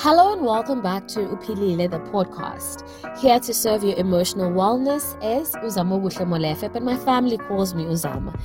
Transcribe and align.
Hello 0.00 0.32
and 0.32 0.42
welcome 0.42 0.80
back 0.80 1.08
to 1.08 1.18
Uphilile, 1.26 1.90
the 1.90 1.98
podcast. 1.98 2.86
Here 3.18 3.40
to 3.40 3.52
serve 3.52 3.82
your 3.82 3.96
emotional 3.96 4.48
wellness 4.48 5.16
is 5.20 5.50
Uzama 5.56 6.00
Molefe, 6.00 6.72
but 6.72 6.84
my 6.84 6.96
family 6.96 7.36
calls 7.36 7.74
me 7.74 7.82
Uzama. 7.82 8.38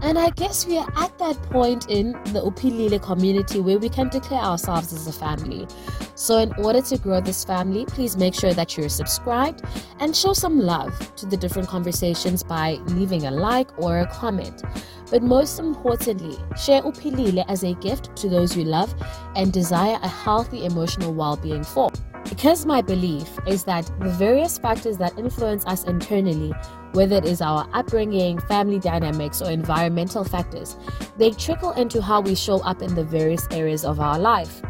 And 0.00 0.18
I 0.18 0.30
guess 0.30 0.66
we 0.66 0.78
are 0.78 0.90
at 0.96 1.18
that 1.18 1.36
point 1.50 1.90
in 1.90 2.12
the 2.32 2.40
Uphilile 2.40 3.02
community 3.02 3.60
where 3.60 3.78
we 3.78 3.90
can 3.90 4.08
declare 4.08 4.40
ourselves 4.40 4.94
as 4.94 5.06
a 5.06 5.12
family. 5.12 5.68
So, 6.14 6.38
in 6.38 6.54
order 6.54 6.80
to 6.80 6.96
grow 6.96 7.20
this 7.20 7.44
family, 7.44 7.84
please 7.84 8.16
make 8.16 8.34
sure 8.34 8.54
that 8.54 8.78
you're 8.78 8.88
subscribed 8.88 9.62
and 10.00 10.16
show 10.16 10.32
some 10.32 10.58
love 10.58 11.14
to 11.16 11.26
the 11.26 11.36
different 11.36 11.68
conversations 11.68 12.42
by 12.42 12.78
leaving 12.86 13.26
a 13.26 13.30
like 13.30 13.68
or 13.78 14.00
a 14.00 14.06
comment. 14.06 14.62
But 15.10 15.22
most 15.22 15.58
importantly, 15.58 16.36
share 16.56 16.82
Uphilile 16.82 17.44
as 17.48 17.62
a 17.62 17.74
gift 17.74 18.16
to 18.16 18.28
those 18.28 18.56
you 18.56 18.64
love 18.64 18.94
and 19.36 19.52
desire 19.52 19.98
a 20.02 20.08
healthy 20.08 20.64
emotional 20.64 21.14
well 21.14 21.36
being 21.36 21.62
for. 21.62 21.90
Because 22.28 22.66
my 22.66 22.82
belief 22.82 23.38
is 23.46 23.62
that 23.64 23.88
the 24.00 24.10
various 24.10 24.58
factors 24.58 24.98
that 24.98 25.16
influence 25.16 25.64
us 25.66 25.84
internally, 25.84 26.52
whether 26.92 27.16
it 27.16 27.24
is 27.24 27.40
our 27.40 27.68
upbringing, 27.72 28.40
family 28.40 28.80
dynamics, 28.80 29.40
or 29.40 29.50
environmental 29.50 30.24
factors, 30.24 30.76
they 31.18 31.30
trickle 31.30 31.70
into 31.72 32.02
how 32.02 32.20
we 32.20 32.34
show 32.34 32.58
up 32.62 32.82
in 32.82 32.96
the 32.96 33.04
various 33.04 33.46
areas 33.52 33.84
of 33.84 34.00
our 34.00 34.18
life. 34.18 34.60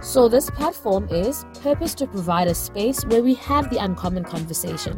So, 0.00 0.28
this 0.28 0.50
platform 0.50 1.08
is 1.10 1.44
purposed 1.62 1.98
to 1.98 2.06
provide 2.06 2.48
a 2.48 2.54
space 2.54 3.04
where 3.06 3.22
we 3.22 3.34
have 3.34 3.70
the 3.70 3.78
uncommon 3.78 4.24
conversation 4.24 4.96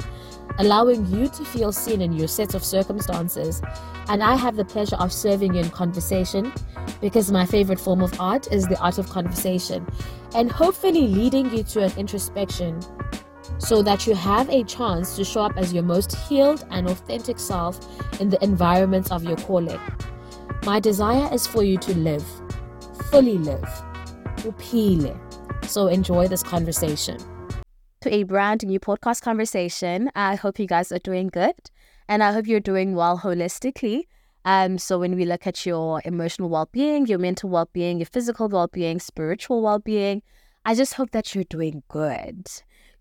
allowing 0.58 1.06
you 1.06 1.28
to 1.28 1.44
feel 1.44 1.72
seen 1.72 2.00
in 2.02 2.12
your 2.12 2.28
set 2.28 2.54
of 2.54 2.64
circumstances. 2.64 3.62
And 4.08 4.22
I 4.22 4.36
have 4.36 4.56
the 4.56 4.64
pleasure 4.64 4.96
of 4.96 5.12
serving 5.12 5.54
you 5.54 5.60
in 5.60 5.70
conversation 5.70 6.52
because 7.00 7.30
my 7.30 7.46
favorite 7.46 7.80
form 7.80 8.02
of 8.02 8.18
art 8.20 8.52
is 8.52 8.66
the 8.66 8.78
art 8.80 8.98
of 8.98 9.08
conversation 9.08 9.86
and 10.34 10.50
hopefully 10.50 11.08
leading 11.08 11.50
you 11.54 11.62
to 11.62 11.84
an 11.84 11.92
introspection 11.96 12.80
so 13.58 13.82
that 13.82 14.06
you 14.06 14.14
have 14.14 14.48
a 14.50 14.62
chance 14.64 15.16
to 15.16 15.24
show 15.24 15.42
up 15.42 15.56
as 15.56 15.72
your 15.72 15.82
most 15.82 16.14
healed 16.14 16.64
and 16.70 16.88
authentic 16.88 17.38
self 17.38 17.78
in 18.20 18.28
the 18.28 18.42
environments 18.42 19.10
of 19.10 19.24
your 19.24 19.36
calling. 19.36 19.80
My 20.64 20.80
desire 20.80 21.32
is 21.32 21.46
for 21.46 21.62
you 21.62 21.78
to 21.78 21.94
live, 21.94 22.24
fully 23.10 23.38
live, 23.38 23.68
upile. 24.50 25.16
So 25.64 25.86
enjoy 25.88 26.28
this 26.28 26.42
conversation 26.42 27.18
to 28.00 28.14
a 28.14 28.22
brand 28.22 28.64
new 28.64 28.78
podcast 28.78 29.22
conversation. 29.22 30.10
I 30.14 30.36
hope 30.36 30.58
you 30.58 30.66
guys 30.66 30.92
are 30.92 31.00
doing 31.00 31.28
good 31.28 31.54
and 32.08 32.22
I 32.22 32.32
hope 32.32 32.46
you're 32.46 32.60
doing 32.60 32.94
well 32.94 33.18
holistically. 33.18 34.04
Um, 34.44 34.78
so 34.78 34.98
when 34.98 35.16
we 35.16 35.24
look 35.24 35.46
at 35.46 35.66
your 35.66 36.00
emotional 36.04 36.48
well-being, 36.48 37.06
your 37.06 37.18
mental 37.18 37.50
well-being, 37.50 37.98
your 37.98 38.06
physical 38.06 38.48
well-being, 38.48 39.00
spiritual 39.00 39.62
well-being, 39.62 40.22
I 40.64 40.74
just 40.74 40.94
hope 40.94 41.10
that 41.10 41.34
you're 41.34 41.44
doing 41.44 41.82
good. 41.88 42.48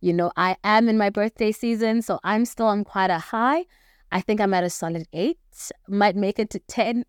You 0.02 0.14
know, 0.14 0.32
I 0.36 0.58
am 0.64 0.90
in 0.90 0.98
my 0.98 1.10
birthday 1.10 1.52
season, 1.52 2.02
so 2.02 2.20
I'm 2.24 2.46
still 2.46 2.68
on 2.68 2.84
quite 2.84 3.10
a 3.10 3.20
high. 3.20 3.66
I 4.12 4.22
think 4.22 4.42
I'm 4.42 4.54
at 4.54 4.64
a 4.64 4.70
solid 4.70 5.08
eight, 5.14 5.40
might 5.88 6.16
make 6.16 6.40
it 6.40 6.50
to 6.52 6.60
10 6.60 7.06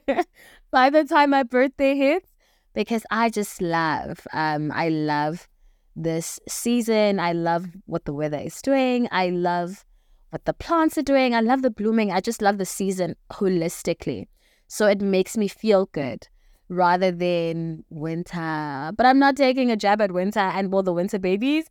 by 0.70 0.90
the 0.90 1.04
time 1.04 1.30
my 1.30 1.42
birthday 1.42 1.94
hits 1.96 2.30
because 2.78 3.02
I 3.10 3.28
just 3.28 3.60
love, 3.60 4.24
um, 4.32 4.70
I 4.70 4.88
love 4.88 5.48
this 5.96 6.38
season. 6.48 7.18
I 7.18 7.32
love 7.32 7.66
what 7.86 8.04
the 8.04 8.12
weather 8.12 8.38
is 8.38 8.62
doing. 8.62 9.08
I 9.10 9.30
love 9.30 9.84
what 10.30 10.44
the 10.44 10.52
plants 10.52 10.96
are 10.96 11.02
doing. 11.02 11.34
I 11.34 11.40
love 11.40 11.62
the 11.62 11.72
blooming. 11.72 12.12
I 12.12 12.20
just 12.20 12.40
love 12.40 12.56
the 12.56 12.64
season 12.64 13.16
holistically. 13.32 14.28
So 14.68 14.86
it 14.86 15.00
makes 15.00 15.36
me 15.36 15.48
feel 15.48 15.86
good 15.86 16.28
rather 16.68 17.10
than 17.10 17.84
winter. 17.90 18.92
But 18.96 19.06
I'm 19.06 19.18
not 19.18 19.34
taking 19.36 19.72
a 19.72 19.76
jab 19.76 20.00
at 20.00 20.12
winter 20.12 20.38
and 20.38 20.72
all 20.72 20.84
the 20.84 20.92
winter 20.92 21.18
babies. 21.18 21.64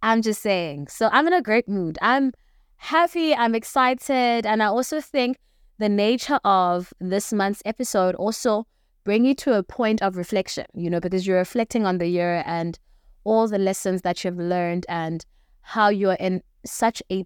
I'm 0.00 0.22
just 0.22 0.42
saying. 0.42 0.86
So 0.86 1.08
I'm 1.10 1.26
in 1.26 1.32
a 1.32 1.42
great 1.42 1.68
mood. 1.68 1.98
I'm 2.02 2.30
happy. 2.76 3.34
I'm 3.34 3.56
excited. 3.56 4.46
And 4.46 4.62
I 4.62 4.66
also 4.66 5.00
think 5.00 5.38
the 5.80 5.88
nature 5.88 6.38
of 6.44 6.94
this 7.00 7.32
month's 7.32 7.62
episode 7.64 8.14
also 8.14 8.64
bring 9.04 9.24
you 9.24 9.34
to 9.34 9.54
a 9.54 9.62
point 9.62 10.02
of 10.02 10.16
reflection, 10.16 10.66
you 10.74 10.88
know, 10.88 11.00
because 11.00 11.26
you're 11.26 11.38
reflecting 11.38 11.84
on 11.86 11.98
the 11.98 12.06
year 12.06 12.42
and 12.46 12.78
all 13.24 13.48
the 13.48 13.58
lessons 13.58 14.02
that 14.02 14.24
you've 14.24 14.38
learned 14.38 14.86
and 14.88 15.24
how 15.62 15.88
you're 15.88 16.14
in 16.14 16.42
such 16.64 17.02
a 17.10 17.24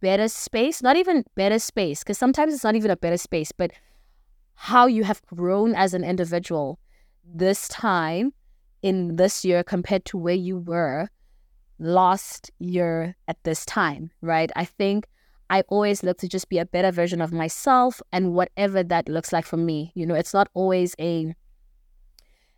better 0.00 0.28
space, 0.28 0.82
not 0.82 0.96
even 0.96 1.24
better 1.34 1.58
space, 1.58 2.00
because 2.00 2.18
sometimes 2.18 2.52
it's 2.52 2.64
not 2.64 2.76
even 2.76 2.90
a 2.90 2.96
better 2.96 3.16
space, 3.16 3.52
but 3.52 3.70
how 4.54 4.86
you 4.86 5.04
have 5.04 5.22
grown 5.26 5.74
as 5.74 5.94
an 5.94 6.04
individual 6.04 6.78
this 7.24 7.68
time 7.68 8.32
in 8.82 9.16
this 9.16 9.44
year 9.44 9.62
compared 9.62 10.04
to 10.04 10.16
where 10.16 10.34
you 10.34 10.58
were 10.58 11.08
last 11.78 12.50
year 12.58 13.16
at 13.28 13.42
this 13.44 13.64
time, 13.66 14.10
right? 14.20 14.50
I 14.56 14.64
think 14.64 15.06
I 15.48 15.62
always 15.68 16.02
look 16.02 16.18
to 16.18 16.28
just 16.28 16.48
be 16.48 16.58
a 16.58 16.66
better 16.66 16.90
version 16.90 17.20
of 17.20 17.32
myself 17.32 18.02
and 18.12 18.34
whatever 18.34 18.82
that 18.82 19.08
looks 19.08 19.32
like 19.32 19.46
for 19.46 19.56
me. 19.56 19.92
You 19.94 20.06
know, 20.06 20.14
it's 20.14 20.34
not 20.34 20.48
always 20.54 20.94
a 20.98 21.34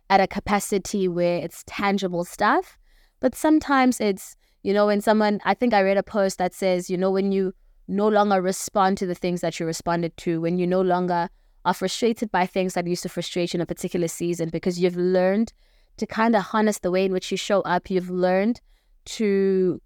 at 0.09 0.19
a 0.19 0.27
capacity 0.27 1.07
where 1.07 1.37
it's 1.37 1.63
tangible 1.67 2.25
stuff. 2.25 2.77
But 3.19 3.35
sometimes 3.35 3.99
it's, 3.99 4.35
you 4.63 4.73
know, 4.73 4.87
when 4.87 5.01
someone, 5.01 5.39
I 5.45 5.53
think 5.53 5.73
I 5.73 5.81
read 5.81 5.97
a 5.97 6.03
post 6.03 6.37
that 6.39 6.53
says, 6.53 6.89
you 6.89 6.97
know, 6.97 7.11
when 7.11 7.31
you 7.31 7.53
no 7.87 8.07
longer 8.07 8.41
respond 8.41 8.97
to 8.99 9.05
the 9.05 9.15
things 9.15 9.41
that 9.41 9.59
you 9.59 9.65
responded 9.65 10.15
to, 10.17 10.41
when 10.41 10.57
you 10.57 10.65
no 10.65 10.81
longer 10.81 11.29
are 11.65 11.73
frustrated 11.73 12.31
by 12.31 12.45
things 12.45 12.73
that 12.73 12.87
used 12.87 13.03
to 13.03 13.09
frustrate 13.09 13.53
you 13.53 13.57
in 13.57 13.61
a 13.61 13.65
particular 13.65 14.07
season 14.07 14.49
because 14.49 14.79
you've 14.79 14.95
learned 14.95 15.53
to 15.97 16.07
kind 16.07 16.35
of 16.35 16.43
harness 16.43 16.79
the 16.79 16.91
way 16.91 17.05
in 17.05 17.11
which 17.11 17.29
you 17.29 17.37
show 17.37 17.61
up. 17.61 17.89
You've 17.89 18.09
learned 18.09 18.61
to 19.05 19.81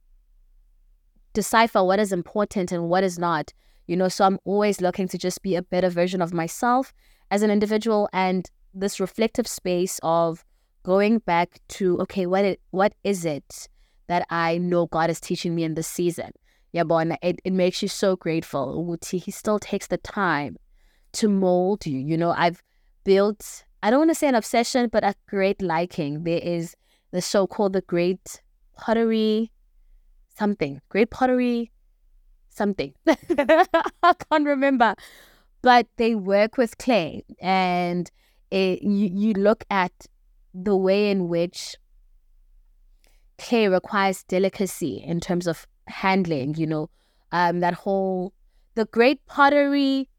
decipher 1.34 1.84
what 1.84 2.00
is 2.00 2.12
important 2.12 2.72
and 2.72 2.90
what 2.90 3.04
is 3.04 3.20
not. 3.20 3.52
You 3.88 3.98
know, 3.98 4.08
so 4.08 4.26
I'm 4.26 4.40
always 4.46 4.80
looking 4.80 5.08
to 5.10 5.18
just 5.18 5.42
be 5.42 5.56
a 5.56 5.62
better 5.62 5.90
version 5.90 6.22
of 6.22 6.34
myself 6.34 6.94
as 7.32 7.42
an 7.42 7.52
individual 7.52 8.08
and 8.14 8.50
this 8.74 9.00
reflective 9.00 9.48
space 9.48 10.00
of 10.04 10.46
going 10.84 11.20
back 11.20 11.60
to 11.68 12.00
okay, 12.02 12.26
what 12.26 12.46
it, 12.46 12.62
what 12.72 12.94
is 13.04 13.26
it 13.26 13.68
that 14.08 14.26
I 14.30 14.58
know 14.58 14.88
God 14.88 15.10
is 15.10 15.20
teaching 15.20 15.56
me 15.56 15.64
in 15.64 15.74
this 15.74 15.88
season? 15.88 16.32
Yeah, 16.72 16.84
boy, 16.84 17.06
it, 17.22 17.40
it 17.44 17.54
makes 17.54 17.82
you 17.82 17.88
so 17.88 18.16
grateful. 18.16 18.98
He 19.10 19.32
still 19.32 19.60
takes 19.60 19.88
the 19.88 19.98
time 19.98 20.58
to 21.14 21.28
mold 21.30 21.86
you. 21.86 22.00
You 22.00 22.18
know, 22.18 22.32
I've 22.32 22.64
built, 23.04 23.64
I 23.84 23.92
don't 23.92 24.00
want 24.00 24.12
to 24.12 24.16
say 24.16 24.28
an 24.28 24.36
obsession, 24.36 24.90
but 24.92 25.04
a 25.04 25.14
great 25.28 25.62
liking. 25.62 26.24
There 26.24 26.40
is 26.40 26.76
the 27.12 27.22
so-called 27.22 27.74
The 27.74 27.82
Great 27.82 28.42
Pottery 28.76 29.52
something, 30.36 30.82
Great 30.90 31.10
Pottery 31.10 31.72
something. 32.56 32.94
I 33.08 34.14
can't 34.30 34.46
remember. 34.46 34.96
But 35.62 35.88
they 35.98 36.16
work 36.16 36.58
with 36.58 36.78
clay 36.78 37.24
and 37.40 38.10
it, 38.52 38.84
you, 38.84 39.10
you 39.14 39.34
look 39.34 39.64
at 39.70 40.08
the 40.54 40.76
way 40.76 41.10
in 41.10 41.30
which 41.30 41.76
clay 43.38 43.68
requires 43.68 44.24
delicacy 44.24 45.02
in 45.06 45.20
terms 45.20 45.48
of 45.48 45.66
handling, 45.88 46.56
you 46.56 46.68
know, 46.68 46.90
um, 47.32 47.62
that 47.62 47.74
whole, 47.74 48.34
the 48.76 48.86
great 48.86 49.26
pottery, 49.26 50.10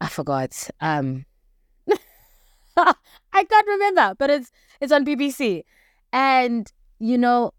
I 0.00 0.08
forgot, 0.08 0.70
um, 0.80 1.26
I 2.76 3.44
can't 3.44 3.66
remember, 3.66 4.14
but 4.18 4.30
it's, 4.30 4.50
it's 4.80 4.92
on 4.92 5.04
BBC. 5.04 5.64
And, 6.12 6.70
you 6.98 7.18
know, 7.18 7.52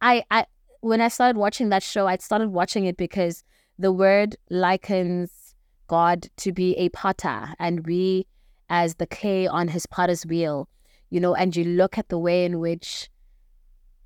I, 0.00 0.22
I, 0.30 0.46
when 0.80 1.00
I 1.00 1.08
started 1.08 1.38
watching 1.38 1.68
that 1.70 1.82
show, 1.82 2.06
I 2.06 2.16
started 2.18 2.48
watching 2.48 2.84
it 2.84 2.96
because 2.96 3.44
the 3.78 3.92
word 3.92 4.36
likens 4.50 5.54
God 5.86 6.28
to 6.38 6.52
be 6.52 6.76
a 6.76 6.88
potter 6.90 7.54
and 7.58 7.86
we 7.86 8.26
as 8.68 8.96
the 8.96 9.06
clay 9.06 9.46
on 9.46 9.68
his 9.68 9.86
potter's 9.86 10.24
wheel 10.24 10.68
you 11.10 11.20
know, 11.20 11.34
and 11.34 11.54
you 11.54 11.64
look 11.64 11.98
at 11.98 12.08
the 12.08 12.18
way 12.18 12.44
in 12.44 12.60
which 12.60 13.10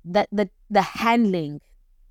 that 0.03 0.27
the 0.31 0.49
the 0.69 0.81
handling 0.81 1.61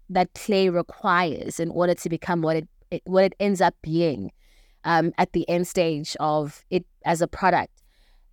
that 0.08 0.32
clay 0.34 0.69
requires 0.69 1.61
in 1.61 1.70
order 1.70 1.94
to 1.94 2.08
become 2.08 2.43
what 2.43 2.56
it, 2.56 2.69
it 2.90 3.02
what 3.05 3.25
it 3.25 3.34
ends 3.40 3.61
up 3.61 3.75
being 3.82 4.31
um, 4.84 5.12
at 5.19 5.32
the 5.32 5.49
end 5.49 5.66
stage 5.66 6.16
of 6.20 6.64
it 6.70 6.87
as 7.05 7.20
a 7.20 7.26
product. 7.26 7.82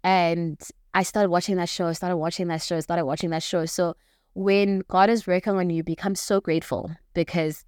And 0.03 0.61
I 0.93 1.03
started 1.03 1.29
watching 1.29 1.57
that 1.57 1.69
show, 1.69 1.87
I 1.87 1.93
started 1.93 2.17
watching 2.17 2.47
that 2.47 2.61
show, 2.61 2.79
started 2.79 3.05
watching 3.05 3.31
that 3.31 3.43
show. 3.43 3.65
So 3.65 3.95
when 4.33 4.83
God 4.87 5.09
is 5.09 5.27
working 5.27 5.53
on 5.53 5.69
you, 5.69 5.83
become 5.83 6.15
so 6.15 6.39
grateful 6.39 6.91
because 7.13 7.65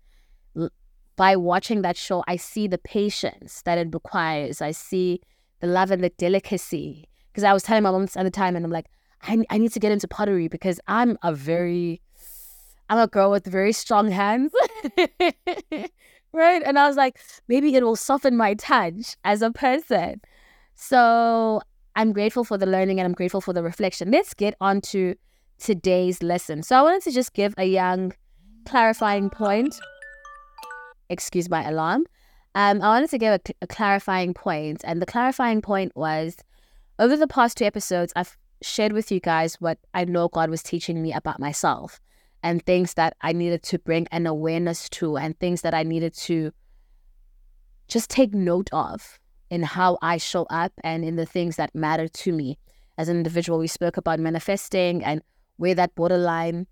by 1.15 1.36
watching 1.36 1.81
that 1.81 1.98
show, 1.98 2.24
I 2.27 2.38
see 2.38 2.68
the 2.68 2.77
patience 2.77 3.62
that 3.63 3.77
it 3.77 3.89
requires. 3.94 4.62
I 4.62 4.71
see 4.71 5.21
the 5.60 5.68
love 5.68 5.92
and 5.92 6.04
the 6.04 6.10
delicacy 6.10 7.07
because 7.31 7.44
I 7.44 7.54
was 7.54 7.63
telling 7.63 7.83
my 7.83 7.92
mom 7.92 8.04
at 8.04 8.24
the 8.24 8.31
time, 8.31 8.56
and 8.56 8.63
I'm 8.63 8.71
like, 8.71 8.88
I, 9.24 9.44
I 9.50 9.57
need 9.57 9.71
to 9.74 9.80
get 9.80 9.92
into 9.92 10.07
pottery 10.07 10.48
because 10.48 10.80
I'm 10.88 11.18
a 11.24 11.33
very, 11.33 12.01
I'm 12.89 13.00
a 13.00 13.07
girl 13.07 13.31
with 13.31 13.45
very 13.45 13.74
strong 13.74 14.12
hands. 14.12 14.51
right? 16.33 16.62
And 16.63 16.77
I 16.77 16.88
was 16.88 16.95
like, 16.95 17.19
maybe 17.48 17.74
it 17.75 17.83
will 17.83 17.95
soften 17.95 18.36
my 18.38 18.54
touch 18.56 19.15
as 19.24 19.42
a 19.42 19.51
person. 19.51 20.21
So 20.75 21.62
I'm 21.95 22.12
grateful 22.12 22.44
for 22.44 22.57
the 22.57 22.65
learning 22.65 23.00
and 23.00 23.06
I'm 23.06 23.13
grateful 23.13 23.42
for 23.42 23.54
the 23.54 23.63
reflection. 23.63 24.12
Let's 24.12 24.33
get 24.33 24.56
on 24.60 24.81
to 24.81 25.15
today's 25.59 26.21
lesson. 26.21 26.63
So 26.63 26.75
I 26.75 26.81
wanted 26.81 27.03
to 27.03 27.11
just 27.11 27.33
give 27.33 27.53
a 27.57 27.65
young 27.65 28.13
clarifying 28.65 29.29
point. 29.29 29.79
Excuse 31.09 31.50
my 31.50 31.67
alarm. 31.67 32.05
Um, 32.55 32.81
I 32.81 32.89
wanted 32.89 33.09
to 33.09 33.17
give 33.17 33.33
a, 33.33 33.39
a 33.63 33.67
clarifying 33.67 34.33
point, 34.33 34.81
and 34.83 35.01
the 35.01 35.05
clarifying 35.05 35.61
point 35.61 35.91
was 35.95 36.35
over 37.00 37.17
the 37.17 37.27
past 37.27 37.57
two 37.57 37.65
episodes, 37.65 38.13
I've 38.15 38.38
shared 38.61 38.94
with 38.94 39.11
you 39.11 39.19
guys 39.19 39.55
what 39.55 39.79
I 39.94 40.05
know 40.05 40.27
God 40.27 40.50
was 40.50 40.63
teaching 40.63 41.01
me 41.01 41.13
about 41.13 41.39
myself 41.39 42.00
and 42.44 42.63
things 42.63 42.94
that 42.94 43.15
I 43.21 43.33
needed 43.33 43.63
to 43.63 43.79
bring 43.79 44.07
an 44.11 44.27
awareness 44.27 44.89
to, 44.89 45.17
and 45.17 45.38
things 45.39 45.61
that 45.61 45.73
I 45.73 45.83
needed 45.83 46.13
to 46.15 46.51
just 47.88 48.09
take 48.09 48.33
note 48.33 48.69
of 48.71 49.19
in 49.50 49.63
how 49.63 49.97
I 50.01 50.17
show 50.17 50.44
up 50.50 50.73
and 50.83 51.05
in 51.05 51.15
the 51.15 51.25
things 51.25 51.55
that 51.55 51.73
matter 51.73 52.07
to 52.07 52.31
me 52.31 52.57
as 52.97 53.09
an 53.09 53.17
individual. 53.17 53.59
We 53.59 53.67
spoke 53.67 53.97
about 53.97 54.19
manifesting 54.19 55.03
and 55.03 55.21
where 55.57 55.75
that 55.75 55.95
borderline 55.95 56.67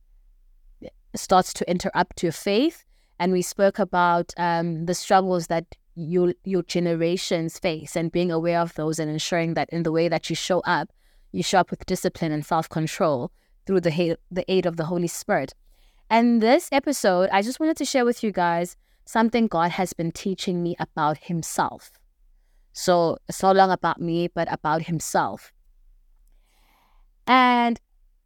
starts 1.16 1.54
to 1.54 1.70
interrupt 1.70 2.24
your 2.24 2.32
faith. 2.32 2.84
And 3.20 3.32
we 3.32 3.42
spoke 3.42 3.80
about 3.80 4.34
um, 4.38 4.86
the 4.86 4.96
struggles 4.96 5.48
that 5.48 5.66
your 5.96 6.34
your 6.44 6.64
generations 6.64 7.60
face 7.60 7.96
and 7.96 8.12
being 8.12 8.32
aware 8.32 8.60
of 8.60 8.74
those 8.76 8.98
and 8.98 9.12
ensuring 9.12 9.54
that 9.56 9.70
in 9.72 9.84
the 9.84 9.92
way 9.92 10.08
that 10.08 10.30
you 10.30 10.36
show 10.36 10.62
up, 10.62 10.90
you 11.32 11.44
show 11.44 11.60
up 11.60 11.70
with 11.70 11.86
discipline 11.86 12.32
and 12.32 12.46
self 12.46 12.70
control 12.70 13.32
through 13.66 13.82
the 13.82 13.92
ha- 13.92 14.16
the 14.32 14.50
aid 14.52 14.66
of 14.66 14.78
the 14.78 14.86
Holy 14.86 15.08
Spirit. 15.08 15.54
And 16.10 16.42
this 16.42 16.70
episode, 16.72 17.30
I 17.32 17.42
just 17.42 17.60
wanted 17.60 17.78
to 17.78 17.86
share 17.86 18.06
with 18.06 18.24
you 18.24 18.32
guys 18.32 18.76
something 19.06 19.48
God 19.48 19.72
has 19.72 19.94
been 19.94 20.12
teaching 20.12 20.64
me 20.64 20.76
about 20.80 21.18
Himself. 21.18 21.92
So 22.74 23.18
not 23.44 23.56
long 23.56 23.72
about 23.72 24.02
me, 24.02 24.28
but 24.28 24.52
about 24.52 24.84
Himself. 24.84 25.52
And 27.28 27.80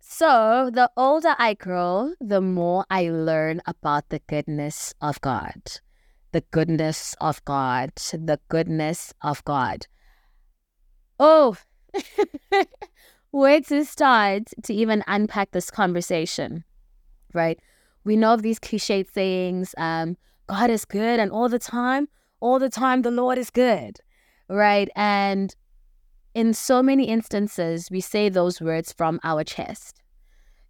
so 0.07 0.69
the 0.71 0.91
older 0.95 1.35
I 1.39 1.55
grow, 1.55 2.13
the 2.21 2.39
more 2.39 2.85
I 2.91 3.09
learn 3.09 3.61
about 3.65 4.09
the 4.09 4.19
goodness 4.27 4.93
of 5.01 5.19
God. 5.19 5.61
The 6.31 6.41
goodness 6.51 7.15
of 7.19 7.43
God. 7.43 7.91
The 8.13 8.39
goodness 8.47 9.13
of 9.23 9.43
God. 9.45 9.87
Oh, 11.19 11.57
where 13.31 13.59
to 13.61 13.83
start 13.83 14.43
to 14.63 14.73
even 14.73 15.03
unpack 15.07 15.51
this 15.51 15.71
conversation, 15.71 16.63
right? 17.33 17.59
We 18.03 18.15
know 18.15 18.35
of 18.35 18.43
these 18.43 18.59
cliched 18.59 19.11
sayings, 19.11 19.73
um, 19.77 20.17
God 20.47 20.69
is 20.69 20.85
good, 20.85 21.19
and 21.19 21.31
all 21.31 21.49
the 21.49 21.59
time, 21.59 22.07
all 22.39 22.59
the 22.59 22.69
time, 22.69 23.01
the 23.01 23.11
Lord 23.11 23.39
is 23.39 23.49
good, 23.49 23.97
right? 24.47 24.87
And 24.95 25.55
in 26.35 26.53
so 26.53 26.83
many 26.83 27.05
instances, 27.05 27.89
we 27.89 28.01
say 28.01 28.27
those 28.27 28.61
words 28.61 28.91
from 28.91 29.19
our 29.23 29.43
chest. 29.43 30.01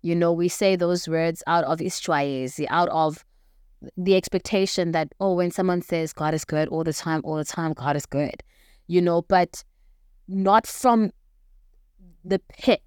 You 0.04 0.16
know, 0.16 0.32
we 0.32 0.48
say 0.48 0.76
those 0.76 1.08
words 1.08 1.42
out 1.48 1.64
of 1.64 1.80
Ishwaezi, 1.80 2.68
out 2.70 2.88
of 2.90 3.26
the 3.98 4.16
expectation 4.16 4.92
that, 4.92 5.12
oh, 5.20 5.34
when 5.34 5.50
someone 5.50 5.82
says 5.82 6.14
God 6.14 6.36
is 6.36 6.46
good 6.46 6.68
all 6.70 6.84
the 6.84 6.94
time, 6.94 7.22
all 7.24 7.36
the 7.38 7.44
time, 7.44 7.74
God 7.74 7.96
is 7.96 8.06
good, 8.06 8.44
you 8.86 9.02
know, 9.02 9.24
but 9.24 9.64
not 10.28 10.68
from 10.68 11.12
the 12.24 12.40
pit 12.50 12.82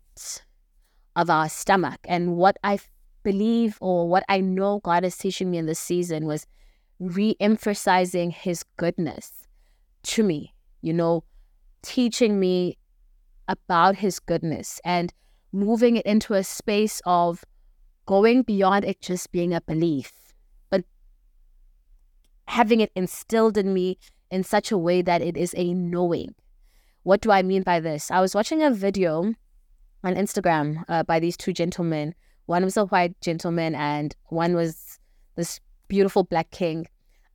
of 1.16 1.28
our 1.28 1.48
stomach. 1.48 1.98
And 2.04 2.36
what 2.36 2.56
I 2.62 2.78
believe 3.24 3.76
or 3.80 4.08
what 4.08 4.22
I 4.28 4.40
know 4.40 4.78
God 4.84 5.04
is 5.04 5.16
teaching 5.16 5.50
me 5.50 5.58
in 5.58 5.66
this 5.66 5.80
season 5.80 6.26
was 6.26 6.46
re 7.00 7.36
emphasizing 7.40 8.30
His 8.30 8.64
goodness 8.76 9.32
to 10.04 10.22
me, 10.22 10.54
you 10.80 10.92
know, 10.92 11.24
teaching 11.82 12.38
me 12.38 12.76
about 13.46 13.96
his 13.96 14.18
goodness 14.18 14.80
and 14.84 15.12
moving 15.52 15.96
it 15.96 16.06
into 16.06 16.34
a 16.34 16.44
space 16.44 17.00
of 17.06 17.44
going 18.06 18.42
beyond 18.42 18.84
it 18.84 19.00
just 19.00 19.32
being 19.32 19.54
a 19.54 19.60
belief, 19.60 20.12
but 20.70 20.84
having 22.46 22.80
it 22.80 22.90
instilled 22.94 23.56
in 23.56 23.72
me 23.72 23.98
in 24.30 24.42
such 24.42 24.70
a 24.70 24.78
way 24.78 25.02
that 25.02 25.22
it 25.22 25.36
is 25.36 25.54
a 25.56 25.72
knowing. 25.74 26.34
What 27.02 27.20
do 27.20 27.30
I 27.30 27.42
mean 27.42 27.62
by 27.62 27.80
this? 27.80 28.10
I 28.10 28.20
was 28.20 28.34
watching 28.34 28.62
a 28.62 28.70
video 28.70 29.34
on 30.04 30.14
Instagram 30.14 30.84
uh, 30.88 31.02
by 31.02 31.18
these 31.20 31.36
two 31.36 31.52
gentlemen. 31.52 32.14
One 32.46 32.64
was 32.64 32.76
a 32.76 32.84
white 32.86 33.18
gentleman, 33.20 33.74
and 33.74 34.14
one 34.26 34.54
was 34.54 34.98
this 35.36 35.60
beautiful 35.88 36.24
black 36.24 36.50
king. 36.50 36.86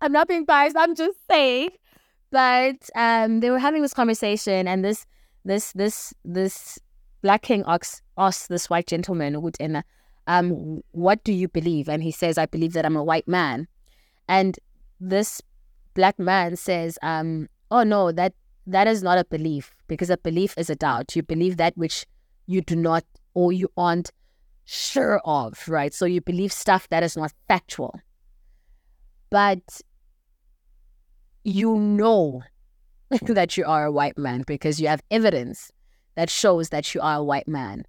I'm 0.00 0.12
not 0.12 0.28
being 0.28 0.44
biased, 0.44 0.76
I'm 0.76 0.94
just 0.94 1.18
saying. 1.26 1.70
But 2.30 2.90
um, 2.94 3.40
they 3.40 3.50
were 3.50 3.58
having 3.58 3.82
this 3.82 3.94
conversation, 3.94 4.68
and 4.68 4.84
this 4.84 5.06
this 5.44 5.72
this 5.72 6.12
this 6.24 6.78
black 7.22 7.42
king 7.42 7.64
asks 7.66 8.02
asks 8.16 8.48
this 8.48 8.68
white 8.68 8.86
gentleman, 8.86 9.36
um, 10.26 10.82
what 10.90 11.24
do 11.24 11.32
you 11.32 11.48
believe? 11.48 11.88
And 11.88 12.02
he 12.02 12.12
says, 12.12 12.36
I 12.36 12.46
believe 12.46 12.74
that 12.74 12.84
I'm 12.84 12.96
a 12.96 13.02
white 13.02 13.26
man. 13.26 13.66
And 14.28 14.58
this 15.00 15.40
black 15.94 16.18
man 16.18 16.56
says, 16.56 16.98
um, 17.02 17.48
oh 17.70 17.82
no, 17.82 18.12
that 18.12 18.34
that 18.66 18.86
is 18.86 19.02
not 19.02 19.18
a 19.18 19.24
belief 19.24 19.74
because 19.86 20.10
a 20.10 20.18
belief 20.18 20.54
is 20.58 20.68
a 20.68 20.76
doubt. 20.76 21.16
You 21.16 21.22
believe 21.22 21.56
that 21.56 21.76
which 21.76 22.04
you 22.46 22.60
do 22.60 22.76
not 22.76 23.04
or 23.32 23.52
you 23.52 23.70
aren't 23.78 24.10
sure 24.66 25.20
of, 25.24 25.66
right? 25.66 25.94
So 25.94 26.04
you 26.04 26.20
believe 26.20 26.52
stuff 26.52 26.88
that 26.90 27.02
is 27.02 27.16
not 27.16 27.32
factual. 27.48 27.98
But 29.30 29.80
you 31.44 31.76
know 31.76 32.42
that 33.22 33.56
you 33.56 33.64
are 33.64 33.86
a 33.86 33.92
white 33.92 34.18
man 34.18 34.44
because 34.46 34.80
you 34.80 34.88
have 34.88 35.02
evidence 35.10 35.72
that 36.14 36.30
shows 36.30 36.70
that 36.70 36.94
you 36.94 37.00
are 37.00 37.16
a 37.16 37.24
white 37.24 37.48
man. 37.48 37.84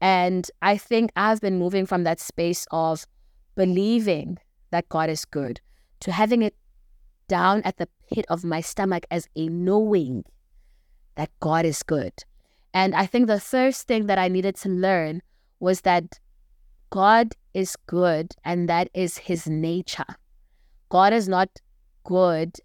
And 0.00 0.50
I 0.60 0.76
think 0.76 1.10
I've 1.16 1.40
been 1.40 1.58
moving 1.58 1.86
from 1.86 2.04
that 2.04 2.20
space 2.20 2.66
of 2.70 3.06
believing 3.54 4.38
that 4.70 4.88
God 4.88 5.08
is 5.08 5.24
good 5.24 5.60
to 6.00 6.12
having 6.12 6.42
it 6.42 6.54
down 7.28 7.62
at 7.62 7.76
the 7.76 7.88
pit 8.12 8.26
of 8.28 8.44
my 8.44 8.60
stomach 8.60 9.06
as 9.10 9.28
a 9.36 9.48
knowing 9.48 10.24
that 11.14 11.30
God 11.40 11.64
is 11.64 11.82
good. 11.82 12.12
And 12.74 12.94
I 12.94 13.06
think 13.06 13.26
the 13.26 13.40
first 13.40 13.86
thing 13.86 14.06
that 14.06 14.18
I 14.18 14.28
needed 14.28 14.56
to 14.56 14.68
learn 14.68 15.22
was 15.60 15.82
that 15.82 16.18
God 16.90 17.34
is 17.54 17.76
good 17.86 18.34
and 18.44 18.68
that 18.68 18.88
is 18.94 19.18
his 19.18 19.46
nature. 19.46 20.16
God 20.88 21.12
is 21.12 21.28
not 21.28 21.48
good 22.04 22.58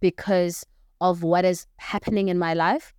because 0.00 0.64
of 1.00 1.22
what 1.22 1.44
is 1.44 1.66
happening 1.78 2.28
in 2.28 2.38
my 2.38 2.54
life. 2.54 2.92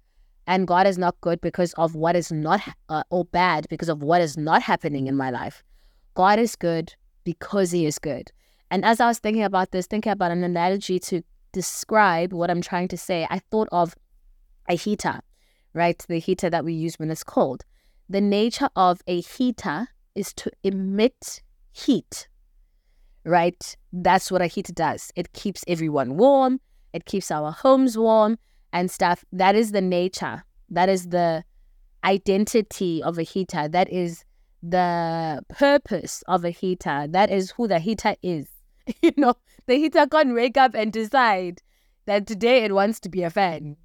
And 0.48 0.68
God 0.68 0.88
is 0.88 0.98
not 0.98 1.19
good 1.21 1.39
because 1.42 1.74
of 1.74 1.95
what 1.95 2.15
is 2.15 2.31
not, 2.31 2.62
uh, 2.89 3.03
or 3.09 3.25
bad 3.25 3.68
because 3.69 3.89
of 3.89 4.01
what 4.01 4.21
is 4.21 4.38
not 4.38 4.62
happening 4.62 5.07
in 5.07 5.15
my 5.15 5.30
life. 5.30 5.64
God 6.16 6.40
is 6.40 6.56
good 6.56 6.94
because 7.23 7.71
He 7.71 7.85
is 7.85 7.99
good. 7.99 8.31
And 8.69 8.83
as 8.85 8.99
I 8.99 9.07
was 9.07 9.19
thinking 9.19 9.44
about 9.44 9.71
this, 9.71 9.85
thinking 9.85 10.11
about 10.11 10.31
an 10.31 10.44
analogy 10.44 10.99
to 10.99 11.21
describe 11.52 12.33
what 12.33 12.49
I'm 12.49 12.61
trying 12.61 12.87
to 12.90 12.97
say, 12.97 13.28
I 13.30 13.40
thought 13.40 13.68
of 13.71 13.95
a 14.68 14.75
heater, 14.75 15.19
right? 15.73 16.04
The 16.07 16.19
heater 16.19 16.49
that 16.49 16.66
we 16.66 16.73
use 16.73 16.95
when 16.97 17.11
it's 17.11 17.23
cold. 17.23 17.64
The 18.09 18.21
nature 18.21 18.69
of 18.75 19.02
a 19.07 19.21
heater 19.21 19.87
is 20.16 20.33
to 20.35 20.52
emit 20.64 21.42
heat, 21.71 22.28
right? 23.25 23.78
That's 23.94 24.31
what 24.31 24.42
a 24.42 24.47
heater 24.47 24.73
does. 24.73 25.11
It 25.16 25.33
keeps 25.33 25.64
everyone 25.68 26.18
warm, 26.18 26.59
it 26.94 27.06
keeps 27.06 27.31
our 27.31 27.52
homes 27.52 27.98
warm 27.98 28.38
and 28.74 28.90
stuff. 28.90 29.24
That 29.31 29.56
is 29.56 29.71
the 29.71 29.81
nature. 29.81 30.44
That 30.69 30.90
is 30.90 31.10
the 31.10 31.44
identity 32.04 33.04
of 33.04 33.18
a 33.18 33.24
heater. 33.24 33.68
That 33.68 33.92
is 33.92 34.24
the 34.64 35.44
purpose 35.50 36.24
of 36.28 36.45
a 36.45 36.50
heater. 36.50 37.07
That 37.10 37.30
is 37.31 37.52
who 37.52 37.68
the 37.68 37.80
heater 37.80 38.16
is. 38.21 38.48
you 39.02 39.12
know, 39.18 39.33
the 39.68 39.76
heater 39.76 40.06
can't 40.07 40.33
wake 40.33 40.57
up 40.57 40.74
and 40.76 40.92
decide 40.92 41.62
that 42.06 42.28
today 42.28 42.64
it 42.64 42.74
wants 42.74 43.00
to 43.02 43.10
be 43.10 43.24
a 43.24 43.30
fan. 43.30 43.78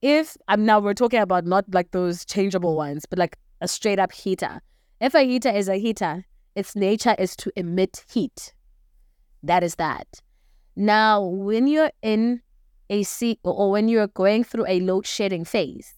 If 0.00 0.36
I'm 0.46 0.64
now 0.64 0.80
we're 0.80 0.94
talking 0.94 1.20
about 1.20 1.44
not 1.44 1.64
like 1.72 1.90
those 1.90 2.24
changeable 2.24 2.76
ones, 2.76 3.04
but 3.06 3.18
like 3.18 3.36
a 3.60 3.68
straight 3.68 3.98
up 3.98 4.12
heater. 4.12 4.60
If 5.00 5.14
a 5.14 5.22
heater 5.22 5.50
is 5.50 5.68
a 5.68 5.76
heater, 5.76 6.24
its 6.54 6.76
nature 6.76 7.16
is 7.18 7.36
to 7.36 7.52
emit 7.56 8.04
heat. 8.12 8.52
That 9.42 9.62
is 9.62 9.76
that. 9.76 10.06
Now, 10.80 11.24
when 11.24 11.66
you're 11.66 11.90
in 12.02 12.40
a 12.88 13.02
seat 13.02 13.40
or 13.42 13.72
when 13.72 13.88
you're 13.88 14.06
going 14.06 14.44
through 14.44 14.66
a 14.68 14.78
load 14.78 15.08
shedding 15.08 15.44
phase 15.44 15.92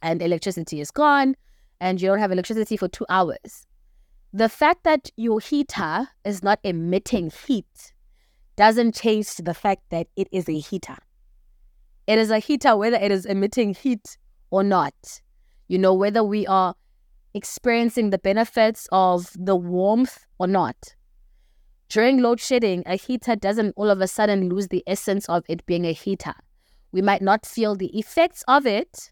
and 0.00 0.22
electricity 0.22 0.80
is 0.80 0.92
gone 0.92 1.34
and 1.80 2.00
you 2.00 2.06
don't 2.06 2.20
have 2.20 2.30
electricity 2.30 2.76
for 2.76 2.86
two 2.86 3.04
hours, 3.08 3.66
the 4.32 4.48
fact 4.48 4.84
that 4.84 5.10
your 5.16 5.40
heater 5.40 6.06
is 6.24 6.40
not 6.40 6.60
emitting 6.62 7.32
heat 7.48 7.92
doesn't 8.54 8.94
change 8.94 9.34
the 9.38 9.54
fact 9.54 9.82
that 9.90 10.06
it 10.14 10.28
is 10.30 10.48
a 10.48 10.60
heater. 10.60 10.98
It 12.06 12.16
is 12.16 12.30
a 12.30 12.38
heater 12.38 12.76
whether 12.76 12.96
it 12.96 13.10
is 13.10 13.26
emitting 13.26 13.74
heat 13.74 14.18
or 14.52 14.62
not. 14.62 15.20
You 15.66 15.78
know, 15.78 15.94
whether 15.94 16.22
we 16.22 16.46
are 16.46 16.76
experiencing 17.34 18.10
the 18.10 18.18
benefits 18.18 18.86
of 18.92 19.32
the 19.34 19.56
warmth 19.56 20.26
or 20.38 20.46
not. 20.46 20.94
During 21.90 22.22
load 22.22 22.38
shedding, 22.38 22.84
a 22.86 22.94
heater 22.94 23.34
doesn't 23.34 23.74
all 23.76 23.90
of 23.90 24.00
a 24.00 24.06
sudden 24.06 24.48
lose 24.48 24.68
the 24.68 24.84
essence 24.86 25.28
of 25.28 25.42
it 25.48 25.66
being 25.66 25.84
a 25.84 25.92
heater. 25.92 26.34
We 26.92 27.02
might 27.02 27.20
not 27.20 27.44
feel 27.44 27.74
the 27.74 27.98
effects 27.98 28.44
of 28.46 28.64
it, 28.64 29.10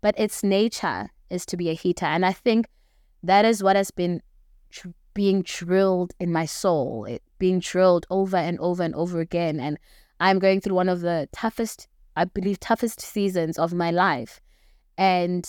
but 0.00 0.14
its 0.16 0.44
nature 0.44 1.10
is 1.28 1.44
to 1.46 1.56
be 1.56 1.70
a 1.70 1.74
heater. 1.74 2.06
And 2.06 2.24
I 2.24 2.32
think 2.32 2.68
that 3.24 3.44
is 3.44 3.64
what 3.64 3.74
has 3.74 3.90
been 3.90 4.22
tr- 4.70 4.90
being 5.12 5.42
drilled 5.42 6.12
in 6.20 6.30
my 6.30 6.46
soul, 6.46 7.04
it, 7.04 7.20
being 7.40 7.58
drilled 7.58 8.06
over 8.10 8.36
and 8.36 8.60
over 8.60 8.84
and 8.84 8.94
over 8.94 9.18
again. 9.18 9.58
And 9.58 9.76
I'm 10.20 10.38
going 10.38 10.60
through 10.60 10.76
one 10.76 10.88
of 10.88 11.00
the 11.00 11.28
toughest, 11.32 11.88
I 12.14 12.26
believe, 12.26 12.60
toughest 12.60 13.00
seasons 13.00 13.58
of 13.58 13.74
my 13.74 13.90
life. 13.90 14.40
And 14.96 15.44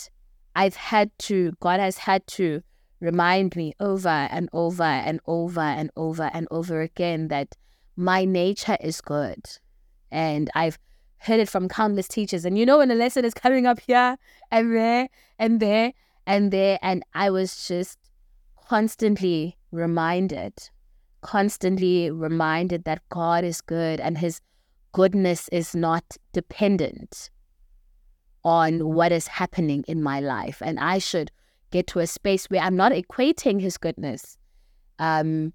I've 0.56 0.76
had 0.76 1.12
to, 1.20 1.54
God 1.60 1.80
has 1.80 2.00
had 2.00 2.26
to 2.28 2.64
remind 3.06 3.56
me 3.56 3.74
over 3.80 4.10
and 4.10 4.50
over 4.52 4.84
and 4.84 5.20
over 5.26 5.62
and 5.62 5.92
over 5.96 6.30
and 6.34 6.48
over 6.52 6.82
again 6.82 7.28
that 7.30 7.56
my 7.96 8.26
nature 8.26 8.78
is 8.82 9.00
good. 9.02 9.46
And 10.12 10.50
I've 10.56 10.78
heard 11.20 11.40
it 11.40 11.50
from 11.50 11.70
countless 11.70 12.08
teachers. 12.08 12.46
And 12.46 12.58
you 12.58 12.66
know, 12.66 12.80
when 12.80 12.92
a 12.92 12.96
lesson 12.96 13.26
is 13.26 13.34
coming 13.34 13.66
up 13.66 13.80
here 13.80 14.18
and 14.52 14.76
there 14.76 15.10
and 15.40 15.60
there 15.60 15.94
and 16.26 16.52
there, 16.52 16.80
and 16.82 17.04
I 17.14 17.30
was 17.30 17.68
just 17.68 18.00
constantly 18.68 19.58
reminded, 19.72 20.54
constantly 21.22 22.12
reminded 22.12 22.84
that 22.86 23.02
God 23.10 23.44
is 23.44 23.62
good 23.62 24.00
and 24.00 24.18
his 24.18 24.42
goodness 24.92 25.50
is 25.50 25.76
not 25.76 26.04
dependent 26.34 27.30
on 28.44 28.94
what 28.94 29.12
is 29.12 29.28
happening 29.28 29.84
in 29.88 30.02
my 30.02 30.20
life. 30.20 30.62
And 30.64 30.80
I 30.80 31.00
should 31.00 31.32
get 31.76 31.88
to 31.88 32.00
a 32.00 32.08
space 32.08 32.46
where 32.46 32.62
I'm 32.62 32.78
not 32.78 32.94
equating 32.94 33.60
his 33.60 33.78
goodness 33.78 34.38
um, 34.98 35.52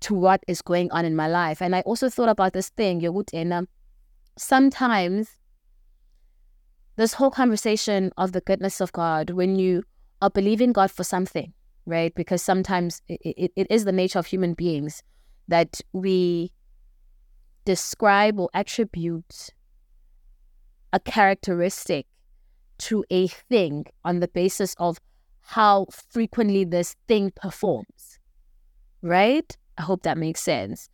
to 0.00 0.14
what 0.14 0.42
is 0.48 0.60
going 0.60 0.90
on 0.90 1.04
in 1.04 1.14
my 1.14 1.28
life. 1.28 1.62
And 1.62 1.76
I 1.76 1.82
also 1.82 2.10
thought 2.10 2.28
about 2.28 2.54
this 2.54 2.70
thing, 2.70 3.00
Yogutena. 3.00 3.66
Sometimes 4.36 5.28
this 6.96 7.14
whole 7.14 7.30
conversation 7.30 8.10
of 8.16 8.32
the 8.32 8.40
goodness 8.40 8.80
of 8.80 8.90
God, 8.90 9.30
when 9.30 9.54
you 9.54 9.84
are 10.20 10.30
believing 10.30 10.72
God 10.72 10.90
for 10.90 11.04
something, 11.04 11.52
right? 11.86 12.12
Because 12.16 12.42
sometimes 12.42 13.00
it, 13.06 13.20
it, 13.24 13.52
it 13.54 13.66
is 13.70 13.84
the 13.84 13.92
nature 13.92 14.18
of 14.18 14.26
human 14.26 14.54
beings 14.54 15.04
that 15.46 15.80
we 15.92 16.50
describe 17.64 18.40
or 18.40 18.50
attribute 18.54 19.50
a 20.92 20.98
characteristic 20.98 22.06
to 22.78 23.04
a 23.10 23.28
thing 23.28 23.86
on 24.04 24.18
the 24.18 24.28
basis 24.28 24.74
of 24.78 24.98
how 25.42 25.86
frequently 26.10 26.64
this 26.64 26.96
thing 27.08 27.32
performs. 27.36 28.18
Right? 29.02 29.56
I 29.78 29.82
hope 29.82 30.02
that 30.02 30.18
makes 30.18 30.40
sense. 30.40 30.88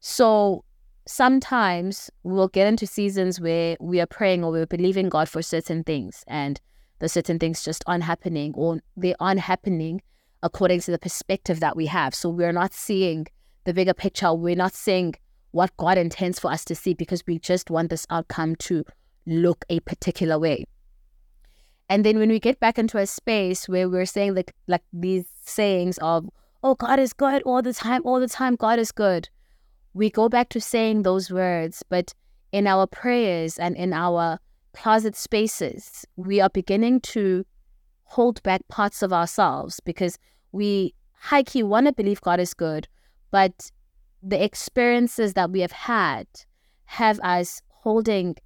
So 0.00 0.64
sometimes 1.06 2.10
we'll 2.22 2.48
get 2.48 2.66
into 2.66 2.86
seasons 2.86 3.40
where 3.40 3.76
we 3.80 4.00
are 4.00 4.06
praying 4.06 4.44
or 4.44 4.50
we're 4.50 4.66
believing 4.66 5.08
God 5.08 5.28
for 5.28 5.42
certain 5.42 5.84
things 5.84 6.24
and 6.26 6.60
the 6.98 7.08
certain 7.08 7.38
things 7.38 7.64
just 7.64 7.84
aren't 7.86 8.04
happening 8.04 8.52
or 8.54 8.80
they 8.96 9.14
aren't 9.20 9.40
happening 9.40 10.00
according 10.42 10.80
to 10.80 10.90
the 10.90 10.98
perspective 10.98 11.60
that 11.60 11.76
we 11.76 11.86
have. 11.86 12.14
So 12.14 12.28
we're 12.28 12.52
not 12.52 12.72
seeing 12.72 13.26
the 13.64 13.74
bigger 13.74 13.94
picture. 13.94 14.32
We're 14.32 14.56
not 14.56 14.74
seeing 14.74 15.14
what 15.50 15.76
God 15.76 15.98
intends 15.98 16.38
for 16.38 16.50
us 16.50 16.64
to 16.66 16.74
see 16.74 16.94
because 16.94 17.22
we 17.26 17.38
just 17.38 17.70
want 17.70 17.90
this 17.90 18.06
outcome 18.10 18.56
to 18.56 18.84
look 19.26 19.64
a 19.68 19.80
particular 19.80 20.38
way. 20.38 20.66
And 21.88 22.04
then 22.04 22.18
when 22.18 22.28
we 22.28 22.40
get 22.40 22.58
back 22.58 22.78
into 22.78 22.98
a 22.98 23.06
space 23.06 23.68
where 23.68 23.88
we're 23.88 24.06
saying 24.06 24.34
like 24.34 24.52
like 24.66 24.82
these 24.92 25.26
sayings 25.44 25.98
of, 25.98 26.28
oh 26.62 26.74
God 26.74 26.98
is 26.98 27.12
good 27.12 27.42
all 27.42 27.62
the 27.62 27.72
time, 27.72 28.02
all 28.04 28.20
the 28.20 28.28
time, 28.28 28.56
God 28.56 28.78
is 28.78 28.92
good. 28.92 29.28
We 29.94 30.10
go 30.10 30.28
back 30.28 30.48
to 30.50 30.60
saying 30.60 31.02
those 31.02 31.30
words, 31.30 31.82
but 31.88 32.12
in 32.52 32.66
our 32.66 32.86
prayers 32.86 33.58
and 33.58 33.76
in 33.76 33.92
our 33.92 34.38
closet 34.74 35.16
spaces, 35.16 36.04
we 36.16 36.40
are 36.40 36.50
beginning 36.50 37.00
to 37.00 37.44
hold 38.04 38.42
back 38.42 38.66
parts 38.68 39.02
of 39.02 39.12
ourselves 39.12 39.80
because 39.80 40.18
we 40.52 40.94
high 41.12 41.42
key 41.42 41.62
want 41.62 41.86
to 41.86 41.92
believe 41.92 42.20
God 42.20 42.40
is 42.40 42.54
good, 42.54 42.88
but 43.30 43.70
the 44.22 44.42
experiences 44.42 45.34
that 45.34 45.50
we 45.50 45.60
have 45.60 45.72
had 45.72 46.26
have 46.84 47.20
us 47.20 47.62
holding 47.68 48.36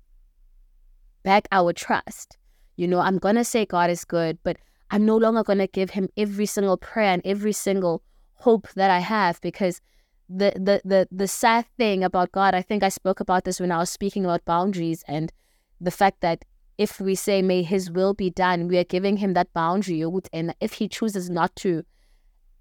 back 1.23 1.49
our 1.53 1.73
trust. 1.73 2.37
You 2.81 2.89
know, 2.89 3.01
I'm 3.01 3.19
going 3.19 3.35
to 3.35 3.45
say 3.45 3.67
God 3.67 3.91
is 3.91 4.07
good, 4.07 4.39
but 4.43 4.57
I'm 4.91 5.05
no 5.05 5.19
longer 5.19 5.45
going 5.45 5.59
to 5.59 5.67
give 5.67 5.91
him 5.91 6.09
every 6.17 6.47
single 6.47 6.79
prayer 6.79 7.13
and 7.13 7.21
every 7.27 7.53
single 7.53 8.03
hope 8.37 8.69
that 8.75 8.91
I 8.91 9.01
have 9.01 9.39
because 9.43 9.83
the, 10.31 10.53
the 10.57 10.81
the 10.83 11.07
the 11.13 11.29
sad 11.29 11.67
thing 11.77 12.03
about 12.03 12.33
God, 12.33 12.55
I 12.55 12.63
think 12.63 12.83
I 12.83 12.89
spoke 12.89 13.21
about 13.21 13.45
this 13.45 13.61
when 13.61 13.71
I 13.71 13.77
was 13.77 13.91
speaking 13.91 14.25
about 14.25 14.47
boundaries 14.47 15.05
and 15.07 15.31
the 15.79 15.91
fact 15.91 16.23
that 16.23 16.47
if 16.79 16.99
we 17.01 17.15
say 17.15 17.43
may 17.43 17.63
his 17.63 17.91
will 17.91 18.15
be 18.15 18.31
done, 18.31 18.67
we 18.67 18.79
are 18.79 18.85
giving 18.85 19.19
him 19.19 19.35
that 19.35 19.53
boundary 19.53 20.03
and 20.33 20.55
if 20.61 20.73
he 20.73 20.89
chooses 20.89 21.29
not 21.29 21.55
to 21.57 21.83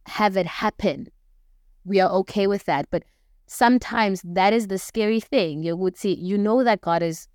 have 0.07 0.35
it 0.35 0.47
happen, 0.47 1.07
we 1.85 2.01
are 2.01 2.11
okay 2.11 2.45
with 2.45 2.65
that. 2.65 2.87
But 2.91 3.03
sometimes 3.47 4.21
that 4.25 4.51
is 4.51 4.67
the 4.67 4.79
scary 4.79 5.21
thing. 5.21 5.63
You 5.63 5.77
would 5.77 5.95
see 5.95 6.13
you 6.15 6.37
know 6.37 6.65
that 6.65 6.81
God 6.81 7.01
is 7.01 7.29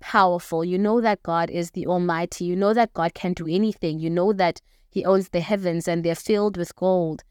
powerful. 0.00 0.64
You 0.64 0.78
know 0.78 1.00
that 1.00 1.22
God 1.22 1.50
is 1.50 1.70
the 1.70 1.86
Almighty. 1.86 2.44
You 2.44 2.56
know 2.56 2.74
that 2.74 2.92
God 2.92 3.14
can 3.14 3.32
do 3.32 3.46
anything. 3.46 3.98
You 3.98 4.10
know 4.10 4.32
that 4.32 4.60
He 4.90 5.04
owns 5.04 5.28
the 5.28 5.40
heavens 5.40 5.86
and 5.86 6.04
they're 6.04 6.14
filled 6.14 6.56
with 6.56 6.74
gold. 6.76 7.22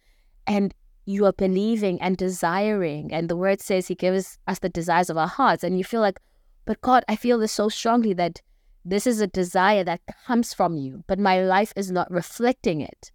And 0.48 0.74
you 1.06 1.26
are 1.26 1.34
believing 1.34 2.02
and 2.02 2.16
desiring. 2.16 3.12
And 3.12 3.30
the 3.30 3.36
word 3.36 3.62
says 3.62 3.88
He 3.88 3.96
gives 3.96 4.38
us 4.48 4.60
the 4.60 4.70
desires 4.70 5.10
of 5.10 5.18
our 5.18 5.28
hearts. 5.28 5.64
And 5.64 5.78
you 5.78 5.84
feel 5.84 6.02
like, 6.02 6.20
but 6.66 6.82
God, 6.82 7.04
I 7.08 7.16
feel 7.16 7.40
this 7.40 7.52
so 7.52 7.70
strongly 7.70 8.14
that 8.14 8.42
this 8.86 9.06
is 9.06 9.20
a 9.20 9.28
desire 9.28 9.84
that 9.84 10.02
comes 10.26 10.54
from 10.54 10.78
you, 10.78 11.04
but 11.08 11.20
my 11.20 11.42
life 11.42 11.74
is 11.76 11.92
not 11.92 12.10
reflecting 12.10 12.82
it. 12.82 13.12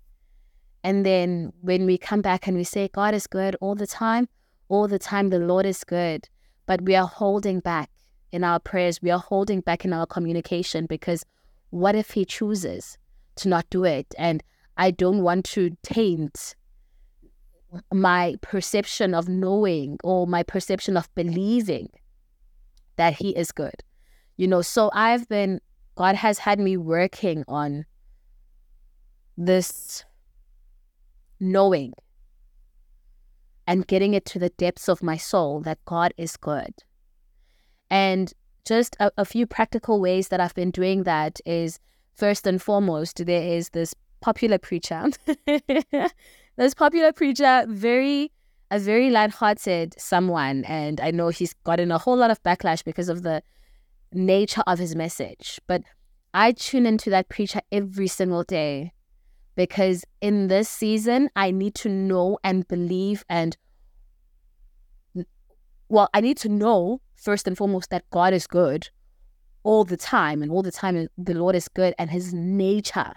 And 0.82 1.06
then 1.06 1.52
when 1.62 1.86
we 1.86 1.96
come 1.96 2.20
back 2.20 2.46
and 2.46 2.56
we 2.56 2.64
say, 2.64 2.88
God 2.88 3.14
is 3.14 3.26
good 3.26 3.56
all 3.60 3.74
the 3.74 3.86
time, 3.86 4.28
all 4.68 4.86
the 4.86 4.98
time, 4.98 5.30
the 5.30 5.38
Lord 5.38 5.64
is 5.64 5.82
good, 5.82 6.28
but 6.66 6.82
we 6.82 6.94
are 6.94 7.06
holding 7.06 7.60
back 7.60 7.90
in 8.34 8.42
our 8.42 8.58
prayers, 8.58 9.00
we 9.00 9.12
are 9.12 9.20
holding 9.20 9.60
back 9.60 9.84
in 9.84 9.92
our 9.92 10.06
communication 10.06 10.86
because 10.86 11.24
what 11.70 11.94
if 11.94 12.10
he 12.10 12.24
chooses 12.24 12.98
to 13.36 13.48
not 13.48 13.64
do 13.70 13.84
it? 13.84 14.12
And 14.18 14.42
I 14.76 14.90
don't 14.90 15.22
want 15.22 15.44
to 15.56 15.76
taint 15.84 16.56
my 17.92 18.34
perception 18.40 19.14
of 19.14 19.28
knowing 19.28 19.98
or 20.02 20.26
my 20.26 20.42
perception 20.42 20.96
of 20.96 21.08
believing 21.14 21.88
that 22.96 23.12
he 23.14 23.30
is 23.36 23.52
good. 23.52 23.84
You 24.36 24.48
know, 24.48 24.62
so 24.62 24.90
I've 24.92 25.28
been, 25.28 25.60
God 25.94 26.16
has 26.16 26.38
had 26.38 26.58
me 26.58 26.76
working 26.76 27.44
on 27.46 27.86
this 29.36 30.04
knowing 31.38 31.92
and 33.68 33.86
getting 33.86 34.14
it 34.14 34.24
to 34.26 34.40
the 34.40 34.48
depths 34.50 34.88
of 34.88 35.04
my 35.04 35.16
soul 35.16 35.60
that 35.60 35.78
God 35.84 36.12
is 36.16 36.36
good. 36.36 36.74
And 37.90 38.32
just 38.64 38.96
a, 39.00 39.10
a 39.18 39.24
few 39.24 39.46
practical 39.46 40.00
ways 40.00 40.28
that 40.28 40.40
I've 40.40 40.54
been 40.54 40.70
doing 40.70 41.04
that 41.04 41.40
is 41.44 41.78
first 42.14 42.46
and 42.46 42.60
foremost, 42.60 43.24
there 43.24 43.42
is 43.42 43.70
this 43.70 43.94
popular 44.20 44.58
preacher. 44.58 45.06
this 46.56 46.74
popular 46.74 47.12
preacher, 47.12 47.64
very 47.68 48.32
a 48.70 48.78
very 48.78 49.10
light-hearted 49.10 49.94
someone, 50.00 50.64
and 50.64 51.00
I 51.00 51.10
know 51.10 51.28
he's 51.28 51.52
gotten 51.64 51.92
a 51.92 51.98
whole 51.98 52.16
lot 52.16 52.30
of 52.30 52.42
backlash 52.42 52.82
because 52.82 53.08
of 53.08 53.22
the 53.22 53.42
nature 54.12 54.62
of 54.66 54.78
his 54.78 54.96
message. 54.96 55.60
But 55.66 55.82
I 56.32 56.52
tune 56.52 56.86
into 56.86 57.10
that 57.10 57.28
preacher 57.28 57.60
every 57.70 58.08
single 58.08 58.42
day 58.42 58.92
because 59.54 60.04
in 60.20 60.48
this 60.48 60.68
season, 60.68 61.30
I 61.36 61.50
need 61.50 61.74
to 61.76 61.88
know 61.88 62.38
and 62.42 62.66
believe 62.66 63.24
and 63.28 63.56
well, 65.88 66.08
I 66.14 66.20
need 66.22 66.38
to 66.38 66.48
know 66.48 67.00
first 67.24 67.46
and 67.46 67.56
foremost 67.56 67.90
that 67.90 68.08
God 68.10 68.32
is 68.32 68.46
good 68.46 68.90
all 69.62 69.84
the 69.84 69.96
time, 69.96 70.42
and 70.42 70.52
all 70.52 70.62
the 70.62 70.70
time 70.70 70.96
uh, 70.96 71.06
the 71.16 71.34
Lord 71.34 71.56
is 71.56 71.68
good, 71.68 71.94
and 71.98 72.10
His 72.10 72.34
nature 72.34 73.12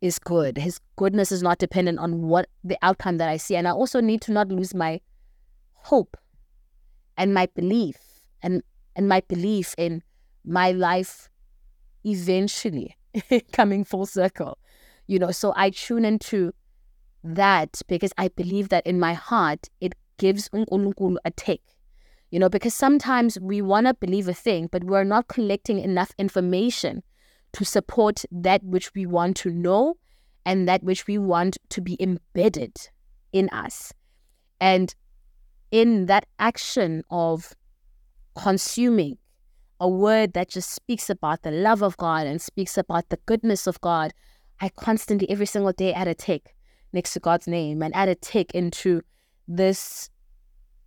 is 0.00 0.18
good. 0.18 0.58
His 0.58 0.80
goodness 0.96 1.32
is 1.32 1.42
not 1.42 1.58
dependent 1.58 1.98
on 1.98 2.22
what 2.22 2.48
the 2.62 2.76
outcome 2.82 3.16
that 3.18 3.28
I 3.28 3.38
see, 3.38 3.56
and 3.56 3.66
I 3.66 3.72
also 3.72 4.00
need 4.00 4.20
to 4.22 4.32
not 4.32 4.48
lose 4.48 4.74
my 4.74 5.00
hope 5.74 6.16
and 7.16 7.34
my 7.34 7.46
belief 7.54 7.96
and 8.42 8.62
and 8.94 9.08
my 9.08 9.22
belief 9.28 9.74
in 9.78 10.02
my 10.44 10.72
life 10.72 11.28
eventually 12.04 12.96
coming 13.52 13.84
full 13.84 14.06
circle 14.06 14.58
you 15.06 15.18
know. 15.18 15.30
So 15.30 15.52
i 15.56 15.70
tune 15.70 16.04
into 16.04 16.52
that 17.24 17.80
because 17.86 18.12
i 18.18 18.28
believe 18.28 18.68
that 18.70 18.84
in 18.86 18.98
my 18.98 19.14
heart 19.14 19.68
it 19.80 19.94
gives 20.18 20.50
a 20.52 21.30
take 21.30 21.62
you 22.32 22.38
know, 22.38 22.48
because 22.48 22.74
sometimes 22.74 23.38
we 23.40 23.60
want 23.60 23.86
to 23.86 23.92
believe 23.92 24.26
a 24.26 24.32
thing, 24.32 24.66
but 24.72 24.84
we're 24.84 25.04
not 25.04 25.28
collecting 25.28 25.78
enough 25.78 26.12
information 26.18 27.02
to 27.52 27.62
support 27.62 28.24
that 28.32 28.64
which 28.64 28.94
we 28.94 29.04
want 29.04 29.36
to 29.36 29.50
know 29.50 29.98
and 30.46 30.66
that 30.66 30.82
which 30.82 31.06
we 31.06 31.18
want 31.18 31.58
to 31.68 31.82
be 31.82 31.94
embedded 32.00 32.74
in 33.34 33.50
us. 33.50 33.92
And 34.62 34.94
in 35.70 36.06
that 36.06 36.24
action 36.38 37.02
of 37.10 37.52
consuming, 38.34 39.18
a 39.78 39.88
word 39.88 40.32
that 40.32 40.48
just 40.48 40.70
speaks 40.70 41.10
about 41.10 41.42
the 41.42 41.50
love 41.50 41.82
of 41.82 41.98
God 41.98 42.26
and 42.26 42.40
speaks 42.40 42.78
about 42.78 43.10
the 43.10 43.18
goodness 43.26 43.66
of 43.66 43.78
God, 43.82 44.14
I 44.58 44.70
constantly, 44.70 45.28
every 45.28 45.44
single 45.44 45.72
day, 45.72 45.92
add 45.92 46.08
a 46.08 46.14
tick 46.14 46.56
next 46.94 47.12
to 47.12 47.20
God's 47.20 47.46
name 47.46 47.82
and 47.82 47.94
add 47.94 48.08
a 48.08 48.14
tick 48.14 48.52
into 48.54 49.02
this 49.46 50.08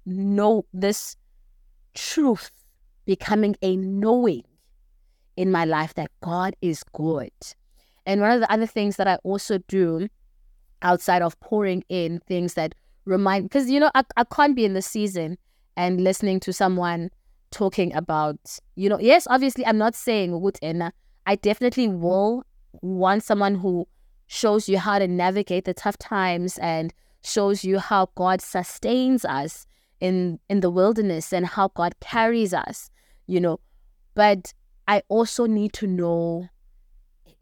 no 0.08 0.66
this 0.74 1.18
truth 1.96 2.52
becoming 3.06 3.56
a 3.62 3.76
knowing 3.76 4.44
in 5.36 5.52
my 5.52 5.66
life 5.66 5.94
that 5.96 6.12
God 6.22 6.56
is 6.62 6.84
good. 6.94 7.32
And 8.06 8.22
one 8.22 8.32
of 8.32 8.40
the 8.40 8.52
other 8.52 8.68
things 8.68 8.98
that 8.98 9.08
I 9.08 9.16
also 9.24 9.58
do 9.68 10.08
outside 10.82 11.22
of 11.22 11.40
pouring 11.40 11.84
in 11.90 12.20
things 12.28 12.54
that 12.54 12.76
remind, 13.06 13.46
because, 13.46 13.70
you 13.70 13.80
know, 13.80 13.92
I, 13.96 14.04
I 14.16 14.24
can't 14.24 14.56
be 14.56 14.66
in 14.66 14.74
the 14.74 14.82
season 14.82 15.38
and 15.76 16.04
listening 16.04 16.40
to 16.42 16.54
someone 16.54 17.10
talking 17.52 17.94
about, 17.96 18.38
you 18.76 18.90
know, 18.90 19.00
yes, 19.00 19.28
obviously, 19.30 19.66
I'm 19.66 19.78
not 19.78 19.96
saying 19.96 20.40
would 20.40 20.60
I 21.26 21.36
definitely 21.36 21.88
will 21.88 22.44
want 22.82 23.24
someone 23.24 23.56
who 23.56 23.88
shows 24.28 24.70
you 24.70 24.78
how 24.78 25.00
to 25.00 25.08
navigate 25.08 25.66
the 25.66 25.74
tough 25.74 25.98
times 25.98 26.58
and 26.60 26.94
shows 27.24 27.64
you 27.64 27.80
how 27.80 28.10
God 28.16 28.42
sustains 28.42 29.26
us 29.26 29.66
in 30.00 30.40
in 30.50 30.60
the 30.60 30.70
wilderness 30.70 31.34
and 31.34 31.46
how 31.46 31.70
God 31.70 31.96
carries 32.00 32.54
us, 32.54 32.90
you 33.28 33.40
know. 33.40 33.60
But 34.14 34.54
I 34.88 35.02
also 35.08 35.46
need 35.46 35.74
to 35.74 35.88
know 35.88 36.50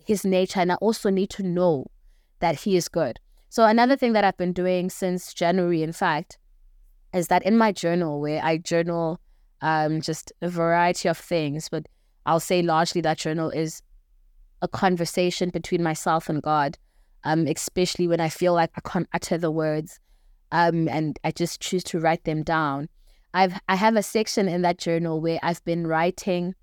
his 0.06 0.26
nature 0.26 0.60
and 0.60 0.72
I 0.72 0.76
also 0.76 1.10
need 1.10 1.30
to 1.32 1.44
know 1.44 1.88
that 2.40 2.60
he 2.62 2.76
is 2.76 2.90
good. 2.90 3.20
So 3.50 3.66
another 3.66 3.96
thing 3.96 4.14
that 4.14 4.24
I've 4.24 4.38
been 4.38 4.54
doing 4.54 4.90
since 4.90 5.34
January, 5.34 5.84
in 5.84 5.94
fact, 5.94 6.38
is 7.14 7.28
that 7.28 7.44
in 7.44 7.58
my 7.58 7.72
journal 7.72 8.20
where 8.20 8.44
I 8.44 8.58
journal 8.58 9.20
um, 9.62 10.02
just 10.02 10.34
a 10.42 10.50
variety 10.50 11.08
of 11.08 11.18
things, 11.18 11.70
but 11.70 11.86
I'll 12.26 12.40
say 12.40 12.62
largely 12.62 13.02
that 13.02 13.20
journal 13.20 13.50
is 13.50 13.82
a 14.62 14.68
conversation 14.68 15.50
between 15.50 15.84
myself 15.84 16.30
and 16.30 16.42
God, 16.42 16.78
um, 17.24 17.46
especially 17.48 18.08
when 18.08 18.20
I 18.20 18.30
feel 18.30 18.54
like 18.54 18.72
I 18.76 18.82
can't 18.90 19.08
utter 19.14 19.38
the 19.38 19.52
words 19.52 20.00
um, 20.54 20.88
and 20.88 21.20
I 21.24 21.32
just 21.32 21.60
choose 21.60 21.84
to 21.86 22.00
write 22.00 22.24
them 22.24 22.44
down. 22.44 22.88
I've 23.34 23.60
I 23.68 23.76
have 23.76 23.96
a 23.96 24.04
section 24.04 24.48
in 24.48 24.62
that 24.62 24.78
journal 24.78 25.20
where 25.20 25.40
I've 25.42 25.64
been 25.66 25.88
writing 25.88 26.54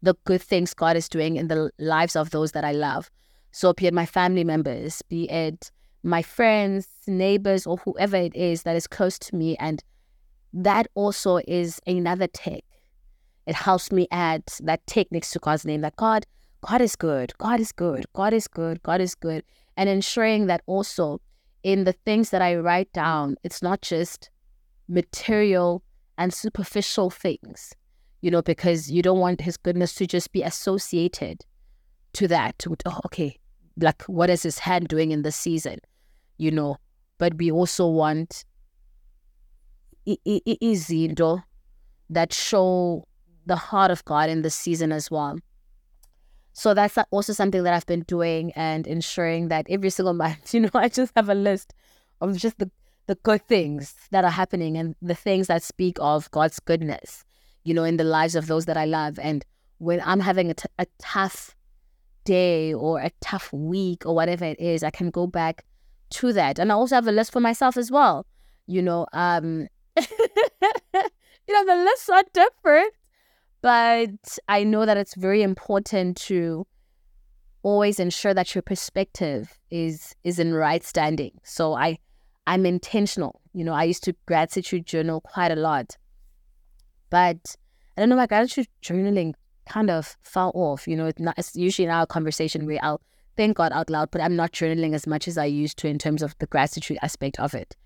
the 0.00 0.14
good 0.24 0.40
things 0.40 0.72
God 0.72 0.96
is 0.96 1.08
doing 1.08 1.36
in 1.36 1.48
the 1.48 1.70
lives 1.78 2.16
of 2.16 2.30
those 2.30 2.52
that 2.52 2.64
I 2.64 2.72
love. 2.72 3.10
So 3.50 3.72
be 3.72 3.86
it 3.86 3.92
my 3.92 4.06
family 4.06 4.44
members, 4.44 5.02
be 5.02 5.28
it 5.28 5.72
my 6.04 6.22
friends, 6.22 6.86
neighbors, 7.06 7.66
or 7.66 7.76
whoever 7.78 8.16
it 8.16 8.34
is 8.34 8.62
that 8.62 8.76
is 8.76 8.86
close 8.86 9.18
to 9.18 9.36
me. 9.36 9.56
And 9.56 9.82
that 10.52 10.86
also 10.94 11.40
is 11.48 11.80
another 11.86 12.28
tick. 12.28 12.64
It 13.46 13.56
helps 13.56 13.90
me 13.90 14.06
add 14.12 14.44
that 14.60 14.86
tick 14.86 15.08
next 15.10 15.32
to 15.32 15.40
God's 15.40 15.64
name 15.64 15.80
that 15.80 15.96
God, 15.96 16.24
God 16.60 16.80
is 16.80 16.94
good, 16.94 17.36
God 17.38 17.58
is 17.58 17.72
good, 17.72 18.06
God 18.12 18.32
is 18.32 18.46
good, 18.46 18.82
God 18.84 19.00
is 19.00 19.16
good. 19.16 19.42
And 19.76 19.88
ensuring 19.88 20.46
that 20.46 20.62
also 20.66 21.20
in 21.62 21.84
the 21.84 21.92
things 21.92 22.30
that 22.30 22.42
I 22.42 22.56
write 22.56 22.90
mm. 22.90 22.94
down, 22.94 23.36
it's 23.42 23.62
not 23.62 23.82
just 23.82 24.30
material 24.88 25.82
and 26.18 26.32
superficial 26.32 27.10
things, 27.10 27.72
you 28.20 28.30
know, 28.30 28.42
because 28.42 28.90
you 28.90 29.02
don't 29.02 29.20
want 29.20 29.40
his 29.40 29.56
goodness 29.56 29.94
to 29.94 30.06
just 30.06 30.32
be 30.32 30.42
associated 30.42 31.44
to 32.14 32.28
that. 32.28 32.64
With, 32.66 32.82
oh, 32.86 33.00
okay, 33.06 33.38
like 33.78 34.02
what 34.02 34.30
is 34.30 34.42
his 34.42 34.58
hand 34.58 34.88
doing 34.88 35.10
in 35.10 35.22
the 35.22 35.32
season, 35.32 35.78
you 36.38 36.50
know? 36.50 36.76
But 37.18 37.34
we 37.34 37.50
also 37.50 37.86
want 37.88 38.44
izinto 40.06 41.42
that 42.08 42.32
show 42.32 43.06
the 43.46 43.56
heart 43.56 43.90
of 43.90 44.04
God 44.04 44.30
in 44.30 44.42
the 44.42 44.50
season 44.50 44.92
as 44.92 45.10
well. 45.10 45.38
So 46.52 46.74
that's 46.74 46.98
also 47.10 47.32
something 47.32 47.62
that 47.62 47.74
I've 47.74 47.86
been 47.86 48.02
doing 48.02 48.52
and 48.52 48.86
ensuring 48.86 49.48
that 49.48 49.66
every 49.68 49.90
single 49.90 50.14
month, 50.24 50.54
you 50.54 50.60
know, 50.60 50.70
I 50.74 50.88
just 50.88 51.12
have 51.16 51.28
a 51.28 51.34
list 51.34 51.74
of 52.20 52.36
just 52.36 52.58
the, 52.58 52.70
the 53.06 53.14
good 53.16 53.46
things 53.46 53.94
that 54.10 54.24
are 54.24 54.30
happening 54.30 54.76
and 54.76 54.94
the 55.00 55.14
things 55.14 55.46
that 55.46 55.62
speak 55.62 55.96
of 56.00 56.30
God's 56.30 56.60
goodness, 56.60 57.24
you 57.64 57.74
know, 57.74 57.84
in 57.84 57.96
the 57.96 58.04
lives 58.04 58.34
of 58.34 58.46
those 58.46 58.66
that 58.66 58.76
I 58.76 58.84
love. 58.84 59.18
And 59.18 59.44
when 59.78 60.02
I'm 60.04 60.20
having 60.20 60.50
a, 60.50 60.54
t- 60.54 60.68
a 60.78 60.86
tough 60.98 61.56
day 62.24 62.74
or 62.74 63.00
a 63.00 63.10
tough 63.20 63.52
week 63.52 64.04
or 64.04 64.14
whatever 64.14 64.44
it 64.44 64.60
is, 64.60 64.82
I 64.82 64.90
can 64.90 65.10
go 65.10 65.26
back 65.26 65.64
to 66.10 66.32
that. 66.32 66.58
And 66.58 66.70
I 66.70 66.74
also 66.74 66.96
have 66.96 67.06
a 67.06 67.12
list 67.12 67.32
for 67.32 67.40
myself 67.40 67.76
as 67.76 67.90
well. 67.90 68.26
You 68.66 68.82
know, 68.82 69.06
um, 69.12 69.68
you 69.98 70.06
know, 71.48 71.64
the 71.64 71.82
lists 71.84 72.08
are 72.08 72.24
different 72.32 72.92
but 73.62 74.38
I 74.48 74.64
know 74.64 74.86
that 74.86 74.96
it's 74.96 75.14
very 75.14 75.42
important 75.42 76.16
to 76.28 76.66
always 77.62 78.00
ensure 78.00 78.32
that 78.32 78.54
your 78.54 78.62
perspective 78.62 79.58
is 79.70 80.14
is 80.24 80.38
in 80.38 80.54
right 80.54 80.82
standing. 80.82 81.32
So 81.44 81.74
I 81.74 81.98
I'm 82.46 82.66
intentional. 82.66 83.40
You 83.52 83.64
know, 83.64 83.74
I 83.74 83.84
used 83.84 84.02
to 84.04 84.14
gratitude 84.26 84.86
journal 84.86 85.20
quite 85.20 85.52
a 85.52 85.56
lot. 85.56 85.96
But 87.10 87.56
I 87.96 88.00
don't 88.00 88.08
know, 88.08 88.16
my 88.16 88.26
gratitude 88.26 88.68
journaling 88.82 89.34
kind 89.68 89.90
of 89.90 90.16
fell 90.22 90.52
off. 90.54 90.88
You 90.88 90.96
know, 90.96 91.06
it's, 91.06 91.20
not, 91.20 91.34
it's 91.38 91.54
usually 91.54 91.86
in 91.86 91.92
our 91.92 92.06
conversation 92.06 92.66
where 92.66 92.78
I'll 92.82 93.00
thank 93.36 93.56
God 93.56 93.72
out 93.72 93.90
loud, 93.90 94.10
but 94.10 94.20
I'm 94.20 94.36
not 94.36 94.52
journaling 94.52 94.94
as 94.94 95.06
much 95.06 95.28
as 95.28 95.36
I 95.38 95.44
used 95.44 95.78
to 95.78 95.88
in 95.88 95.98
terms 95.98 96.22
of 96.22 96.36
the 96.38 96.46
gratitude 96.46 96.98
aspect 97.02 97.38
of 97.38 97.54
it. 97.54 97.76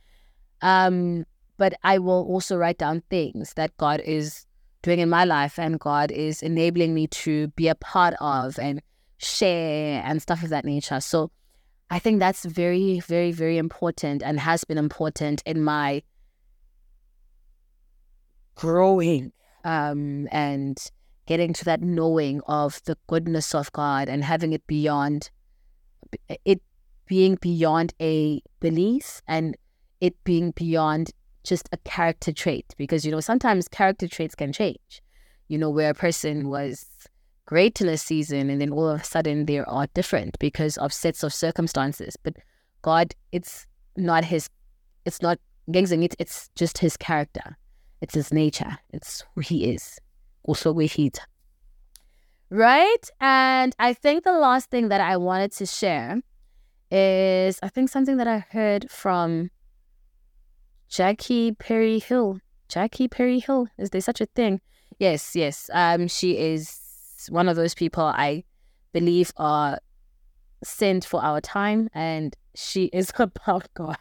Um, 0.62 1.24
but 1.56 1.74
I 1.82 1.98
will 1.98 2.26
also 2.28 2.56
write 2.56 2.78
down 2.78 3.02
things 3.10 3.54
that 3.54 3.76
God 3.76 4.00
is 4.00 4.46
doing 4.84 5.00
in 5.00 5.08
my 5.08 5.24
life 5.24 5.58
and 5.58 5.80
God 5.80 6.12
is 6.12 6.42
enabling 6.42 6.92
me 6.92 7.06
to 7.06 7.48
be 7.48 7.68
a 7.68 7.74
part 7.74 8.14
of 8.20 8.58
and 8.58 8.82
share 9.16 10.02
and 10.04 10.20
stuff 10.20 10.42
of 10.42 10.50
that 10.50 10.66
nature. 10.66 11.00
So 11.00 11.30
I 11.90 11.98
think 11.98 12.20
that's 12.20 12.44
very, 12.44 13.00
very, 13.00 13.32
very 13.32 13.56
important 13.56 14.22
and 14.22 14.38
has 14.38 14.62
been 14.64 14.76
important 14.76 15.42
in 15.46 15.64
my 15.64 16.02
growing 18.56 19.32
um, 19.64 20.28
and 20.30 20.78
getting 21.24 21.54
to 21.54 21.64
that 21.64 21.80
knowing 21.80 22.42
of 22.46 22.82
the 22.84 22.98
goodness 23.06 23.54
of 23.54 23.72
God 23.72 24.10
and 24.10 24.22
having 24.22 24.52
it 24.52 24.66
beyond 24.66 25.30
it 26.44 26.60
being 27.06 27.36
beyond 27.40 27.94
a 28.02 28.42
belief 28.60 29.22
and 29.26 29.56
it 30.02 30.22
being 30.24 30.50
beyond 30.50 31.10
just 31.44 31.68
a 31.72 31.76
character 31.78 32.32
trait 32.32 32.74
because 32.76 33.04
you 33.04 33.12
know 33.12 33.20
sometimes 33.20 33.68
character 33.68 34.08
traits 34.08 34.34
can 34.34 34.52
change. 34.52 35.02
You 35.48 35.58
know 35.58 35.70
where 35.70 35.90
a 35.90 35.94
person 35.94 36.48
was 36.48 36.86
great 37.46 37.80
in 37.80 37.88
a 37.88 37.98
season 37.98 38.48
and 38.48 38.60
then 38.60 38.70
all 38.70 38.88
of 38.88 39.00
a 39.02 39.04
sudden 39.04 39.44
they 39.46 39.58
are 39.58 39.86
different 39.94 40.38
because 40.38 40.76
of 40.78 40.92
sets 40.92 41.22
of 41.22 41.32
circumstances. 41.32 42.16
But 42.22 42.34
god 42.82 43.14
it's 43.32 43.66
not 43.96 44.24
his 44.24 44.48
it's 45.04 45.22
not 45.22 45.38
it 45.66 46.14
it's 46.18 46.50
just 46.56 46.78
his 46.78 46.96
character. 46.96 47.56
It's 48.00 48.14
his 48.14 48.32
nature. 48.32 48.78
It's 48.92 49.24
who 49.34 49.40
he 49.40 49.72
is. 49.72 49.98
Also 50.42 50.72
where 50.72 50.86
he's 50.86 51.12
right? 52.50 53.10
And 53.20 53.74
i 53.78 53.92
think 53.92 54.24
the 54.24 54.32
last 54.32 54.70
thing 54.70 54.88
that 54.88 55.00
i 55.00 55.16
wanted 55.16 55.52
to 55.52 55.66
share 55.66 56.20
is 56.90 57.58
i 57.62 57.68
think 57.68 57.88
something 57.88 58.16
that 58.18 58.28
i 58.28 58.38
heard 58.38 58.90
from 58.90 59.50
Jackie 60.88 61.52
Perry 61.52 61.98
Hill. 61.98 62.40
Jackie 62.68 63.08
Perry 63.08 63.38
Hill. 63.40 63.66
Is 63.78 63.90
there 63.90 64.00
such 64.00 64.20
a 64.20 64.26
thing? 64.26 64.60
Yes, 64.98 65.34
yes. 65.34 65.70
Um, 65.72 66.08
she 66.08 66.38
is 66.38 66.80
one 67.28 67.48
of 67.48 67.56
those 67.56 67.74
people 67.74 68.04
I 68.04 68.44
believe 68.92 69.32
are 69.36 69.78
sent 70.62 71.04
for 71.04 71.22
our 71.22 71.40
time, 71.40 71.88
and 71.94 72.36
she 72.54 72.84
is 72.92 73.12
about 73.18 73.68
God. 73.74 73.96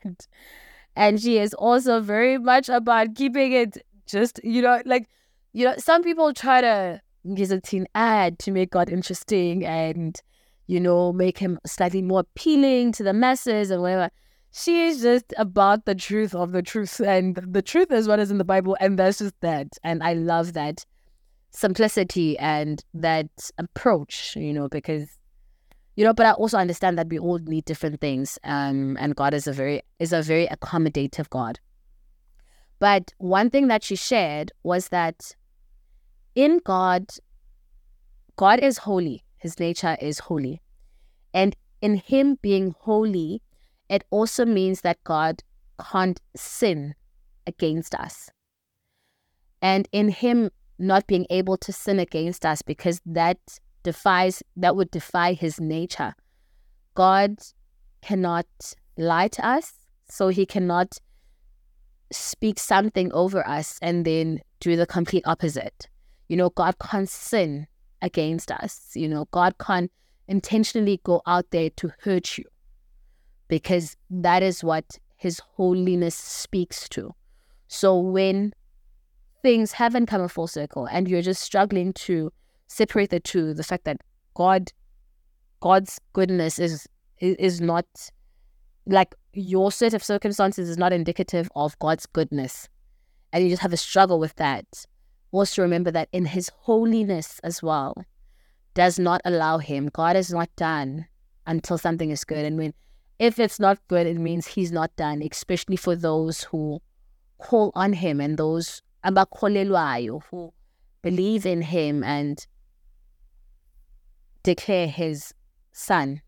And 0.96 1.19
she 1.19 1.39
is 1.39 1.54
also 1.56 2.02
very 2.02 2.38
much 2.38 2.69
about 2.69 3.15
keeping 3.15 3.52
it 3.54 3.78
just, 4.06 4.39
you 4.43 4.62
know, 4.62 4.82
like, 4.86 5.08
you 5.54 5.65
know, 5.65 5.76
some 5.78 6.04
people 6.04 6.34
try 6.34 6.62
to 6.62 7.02
use 7.24 7.52
a 7.52 7.60
teen 7.60 7.88
ad 7.96 8.38
to 8.39 8.52
make 8.52 8.72
God 8.72 8.89
interesting 8.89 9.65
and, 9.65 10.19
you 10.67 10.80
know, 10.80 11.12
make 11.12 11.39
him 11.39 11.60
slightly 11.65 12.02
more 12.02 12.19
appealing 12.19 12.91
to 12.93 13.04
the 13.04 13.13
masses 13.13 13.72
and 13.72 13.82
whatever 13.82 14.10
she 14.55 14.85
is 14.85 15.01
just 15.01 15.33
about 15.37 15.85
the 15.85 15.95
truth 15.95 16.35
of 16.35 16.51
the 16.51 16.61
truth. 16.61 16.99
And 16.99 17.35
the 17.35 17.61
truth 17.61 17.91
is 17.91 18.07
what 18.07 18.19
is 18.19 18.31
in 18.31 18.37
the 18.37 18.43
Bible. 18.43 18.77
And 18.79 18.97
that's 18.99 19.17
just 19.17 19.39
that. 19.41 19.67
And 19.83 20.03
I 20.03 20.13
love 20.13 20.53
that 20.53 20.85
simplicity 21.49 22.37
and 22.39 22.83
that 22.93 23.29
approach, 23.57 24.35
you 24.35 24.53
know, 24.53 24.67
because 24.69 25.09
you 25.95 26.03
know, 26.03 26.13
but 26.13 26.25
I 26.25 26.31
also 26.31 26.57
understand 26.57 26.97
that 26.97 27.09
we 27.09 27.19
all 27.19 27.37
need 27.37 27.65
different 27.65 28.01
things. 28.01 28.39
Um, 28.43 28.97
and 28.99 29.15
God 29.15 29.35
is 29.35 29.45
a 29.45 29.53
very 29.53 29.83
is 29.99 30.11
a 30.11 30.23
very 30.23 30.47
accommodative 30.47 31.29
God. 31.29 31.59
But 32.79 33.13
one 33.17 33.51
thing 33.51 33.67
that 33.67 33.83
she 33.83 33.95
shared 33.95 34.51
was 34.63 34.89
that 34.89 35.35
in 36.35 36.59
God, 36.65 37.11
God 38.35 38.59
is 38.59 38.79
holy. 38.79 39.23
His 39.37 39.59
nature 39.59 39.95
is 40.01 40.19
holy. 40.19 40.61
And 41.33 41.55
in 41.81 41.95
him 41.95 42.39
being 42.41 42.73
holy, 42.79 43.42
it 43.93 44.03
also 44.10 44.45
means 44.45 44.82
that 44.82 45.03
God 45.03 45.43
can't 45.91 46.19
sin 46.36 46.95
against 47.45 47.93
us. 47.93 48.29
And 49.62 49.88
in 49.91 50.10
Him 50.10 50.49
not 50.79 51.08
being 51.08 51.25
able 51.29 51.58
to 51.58 51.71
sin 51.71 51.99
against 51.99 52.45
us 52.45 52.62
because 52.62 53.01
that 53.06 53.38
defies 53.84 54.41
that 54.56 54.75
would 54.75 54.91
defy 54.91 55.34
his 55.34 55.60
nature. 55.60 56.15
God 56.95 57.38
cannot 58.01 58.47
lie 58.97 59.27
to 59.29 59.45
us, 59.45 59.73
so 60.10 60.29
he 60.29 60.45
cannot 60.45 60.97
speak 62.12 62.60
something 62.60 63.12
over 63.13 63.47
us 63.47 63.79
and 63.82 64.06
then 64.06 64.41
do 64.60 64.75
the 64.75 64.86
complete 64.86 65.23
opposite. 65.25 65.88
You 66.27 66.38
know, 66.38 66.49
God 66.49 66.75
can't 66.79 67.10
sin 67.10 67.67
against 68.01 68.51
us. 68.51 68.91
You 68.95 69.08
know, 69.08 69.27
God 69.32 69.58
can't 69.60 69.91
intentionally 70.27 70.99
go 71.03 71.21
out 71.25 71.45
there 71.51 71.69
to 71.71 71.91
hurt 72.01 72.38
you 72.38 72.45
because 73.53 73.95
that 74.09 74.41
is 74.41 74.63
what 74.63 74.97
his 75.15 75.39
holiness 75.57 76.15
speaks 76.15 76.89
to. 76.89 77.13
So 77.67 77.99
when 77.99 78.51
things 79.43 79.73
haven't 79.73 80.07
come 80.07 80.21
a 80.21 80.27
full 80.27 80.47
circle 80.47 80.87
and 80.87 81.07
you're 81.07 81.21
just 81.21 81.43
struggling 81.43 81.93
to 81.93 82.33
separate 82.65 83.11
the 83.11 83.19
two, 83.19 83.53
the 83.53 83.63
fact 83.63 83.83
that 83.83 83.97
God 84.33 84.71
God's 85.59 85.99
goodness 86.13 86.57
is 86.57 86.87
is 87.19 87.61
not 87.61 87.85
like 88.87 89.13
your 89.33 89.71
set 89.71 89.93
of 89.93 90.03
circumstances 90.03 90.67
is 90.67 90.79
not 90.79 90.91
indicative 90.91 91.47
of 91.55 91.77
God's 91.77 92.07
goodness. 92.07 92.67
And 93.31 93.43
you 93.43 93.51
just 93.51 93.61
have 93.61 93.71
a 93.71 93.77
struggle 93.77 94.19
with 94.19 94.33
that. 94.37 94.65
Also 95.31 95.61
remember 95.61 95.91
that 95.91 96.09
in 96.11 96.25
his 96.25 96.49
holiness 96.49 97.39
as 97.43 97.61
well 97.61 97.93
does 98.73 98.97
not 98.97 99.21
allow 99.23 99.59
him. 99.59 99.91
God 99.93 100.15
is 100.15 100.33
not 100.33 100.49
done 100.55 101.05
until 101.45 101.77
something 101.77 102.09
is 102.09 102.23
good. 102.23 102.45
And 102.45 102.57
when 102.57 102.73
if 103.23 103.39
it's 103.39 103.57
not 103.57 103.79
good, 103.88 104.05
it 104.05 104.17
means 104.17 104.47
he's 104.47 104.73
not 104.73 104.93
done, 104.97 105.21
especially 105.21 105.77
for 105.77 105.95
those 105.95 106.43
who 106.43 106.81
call 107.38 107.71
on 107.73 107.93
him 107.93 108.19
and 108.19 108.38
those 108.38 108.81
who 109.01 110.53
believe 111.01 111.45
in 111.45 111.62
him 111.62 112.03
and 112.03 112.45
declare 114.43 114.88
his 114.88 115.33
son, 115.71 116.21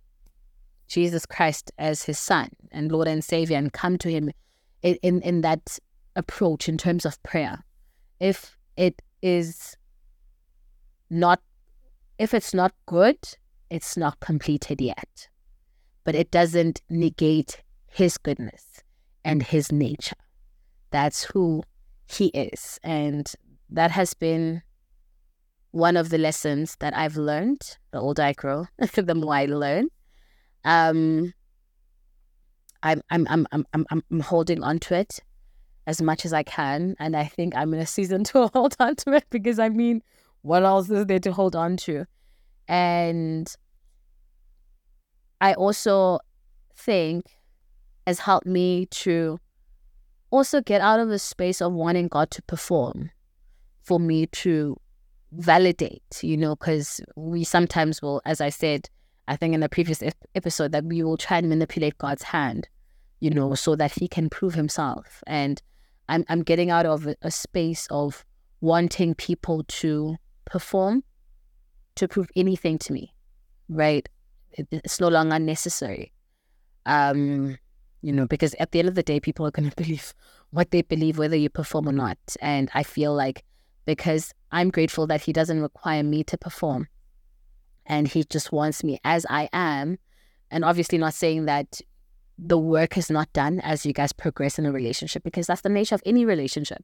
Jesus 0.88 1.26
Christ, 1.26 1.70
as 1.78 2.04
his 2.04 2.18
son 2.18 2.48
and 2.72 2.90
Lord 2.90 3.10
and 3.10 3.22
Savior 3.22 3.58
and 3.58 3.74
come 3.74 3.98
to 3.98 4.10
him 4.10 4.32
in, 4.82 4.96
in, 5.02 5.22
in 5.22 5.42
that 5.42 5.78
approach 6.16 6.70
in 6.70 6.78
terms 6.78 7.06
of 7.06 7.22
prayer. 7.24 7.66
If 8.22 8.58
it 8.78 9.02
is 9.22 9.76
not 11.10 11.42
if 12.18 12.34
it's 12.34 12.54
not 12.54 12.72
good, 12.86 13.18
it's 13.70 13.98
not 13.98 14.22
completed 14.22 14.80
yet. 14.80 15.28
But 16.06 16.16
it 16.16 16.32
doesn't 16.32 16.82
negate 16.90 17.62
his 17.88 18.18
goodness 18.18 18.82
and 19.26 19.44
his 19.44 19.72
nature. 19.72 20.16
That's 20.92 21.26
who 21.26 21.64
he 22.08 22.28
is. 22.28 22.80
And 22.84 23.30
that 23.70 23.92
has 23.92 24.14
been 24.14 24.62
one 25.72 25.98
of 25.98 26.10
the 26.10 26.18
lessons 26.18 26.78
that 26.80 26.96
I've 26.96 27.18
learned. 27.18 27.78
The 27.92 28.00
older 28.00 28.24
I 28.24 28.32
grow, 28.34 28.68
the 28.96 29.16
more 29.16 29.34
I 29.36 29.46
learn. 29.46 29.90
Um, 30.64 31.34
I'm, 32.82 33.02
I'm, 33.10 33.28
I'm, 33.30 33.48
I'm, 33.52 33.66
I'm, 33.74 34.04
I'm 34.12 34.20
holding 34.22 34.64
on 34.64 34.80
to 34.80 34.96
it 34.96 35.20
as 35.88 36.02
much 36.02 36.26
as 36.26 36.34
I 36.34 36.44
can. 36.44 36.96
And 37.00 37.16
I 37.16 37.26
think 37.26 37.56
I'm 37.56 37.74
in 37.74 37.80
a 37.80 37.86
season 37.86 38.24
to 38.32 38.48
hold 38.54 38.76
on 38.80 38.96
to 38.98 39.14
it 39.14 39.26
because 39.30 39.60
I 39.60 39.70
mean, 39.70 40.02
what 40.42 40.64
else 40.64 40.90
is 40.90 41.06
there 41.08 41.20
to 41.20 41.32
hold 41.32 41.56
on 41.56 41.78
to? 41.78 42.06
And 42.68 43.54
I 45.46 45.54
also 45.54 46.18
think 46.76 47.38
has 48.08 48.18
helped 48.18 48.48
me 48.48 48.88
to 48.88 49.40
also 50.32 50.60
get 50.60 50.82
out 50.82 51.00
of 51.00 51.10
the 51.10 51.20
space 51.20 51.62
of 51.62 51.72
wanting 51.72 52.08
God 52.08 52.32
to 52.32 52.42
perform 52.42 53.12
for 53.84 54.00
me 54.00 54.26
to 54.26 54.76
validate, 55.34 56.02
you 56.24 56.36
know, 56.36 56.56
because 56.56 57.00
we 57.16 57.44
sometimes 57.44 58.02
will, 58.02 58.24
as 58.26 58.42
I 58.42 58.50
said, 58.50 58.90
I 59.28 59.36
think 59.36 59.54
in 59.54 59.60
the 59.60 59.70
previous 59.70 60.02
episode, 60.34 60.72
that 60.72 60.84
we 60.84 61.04
will 61.04 61.16
try 61.16 61.38
and 61.38 61.48
manipulate 61.48 62.00
God's 62.00 62.24
hand, 62.24 62.68
you 63.20 63.30
know, 63.30 63.54
so 63.54 63.76
that 63.76 63.92
he 63.92 64.08
can 64.08 64.32
prove 64.32 64.56
himself. 64.56 65.24
And 65.28 65.62
I'm, 66.10 66.26
I'm 66.28 66.42
getting 66.42 66.72
out 66.72 66.88
of 66.88 67.06
a, 67.06 67.16
a 67.22 67.30
space 67.30 67.86
of 67.92 68.26
wanting 68.62 69.14
people 69.14 69.64
to 69.68 70.16
perform 70.46 71.04
to 71.98 72.08
prove 72.08 72.30
anything 72.36 72.80
to 72.80 72.94
me, 72.94 73.14
right? 73.70 74.10
It, 74.56 74.68
it's 74.72 75.00
no 75.00 75.08
longer 75.08 75.40
necessary. 75.40 76.12
Um, 76.86 77.58
you 78.02 78.14
know, 78.14 78.28
because 78.28 78.54
at 78.60 78.72
the 78.72 78.80
end 78.80 78.88
of 78.88 78.96
the 78.96 79.04
day, 79.04 79.20
people 79.20 79.46
are 79.46 79.52
going 79.52 79.70
to 79.70 79.76
believe 79.76 80.14
what 80.52 80.72
they 80.72 80.82
believe, 80.82 81.18
whether 81.18 81.36
you 81.36 81.50
perform 81.50 81.90
or 81.90 81.94
not. 81.94 82.18
And 82.42 82.70
I 82.74 82.84
feel 82.84 83.14
like 83.14 83.44
because 83.86 84.34
I'm 84.52 84.70
grateful 84.70 85.08
that 85.08 85.22
he 85.22 85.34
doesn't 85.34 85.62
require 85.62 86.04
me 86.04 86.24
to 86.26 86.38
perform 86.38 86.88
and 87.86 88.08
he 88.08 88.24
just 88.24 88.52
wants 88.52 88.84
me 88.84 89.00
as 89.04 89.26
I 89.30 89.50
am. 89.54 89.98
And 90.52 90.64
obviously, 90.64 90.98
not 90.98 91.14
saying 91.14 91.46
that 91.46 91.82
the 92.38 92.58
work 92.58 92.98
is 92.98 93.10
not 93.10 93.32
done 93.34 93.60
as 93.62 93.86
you 93.86 93.94
guys 93.94 94.12
progress 94.12 94.60
in 94.60 94.66
a 94.66 94.72
relationship, 94.72 95.24
because 95.24 95.48
that's 95.48 95.62
the 95.62 95.70
nature 95.70 95.96
of 95.96 96.04
any 96.06 96.26
relationship. 96.26 96.84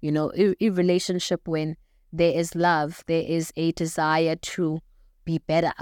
You 0.00 0.12
know, 0.12 0.32
a, 0.36 0.54
a 0.60 0.70
relationship 0.70 1.46
when 1.46 1.76
there 2.12 2.32
is 2.32 2.54
love, 2.54 3.02
there 3.06 3.22
is 3.22 3.52
a 3.56 3.72
desire 3.72 4.36
to 4.36 4.80
be 5.24 5.38
better 5.38 5.72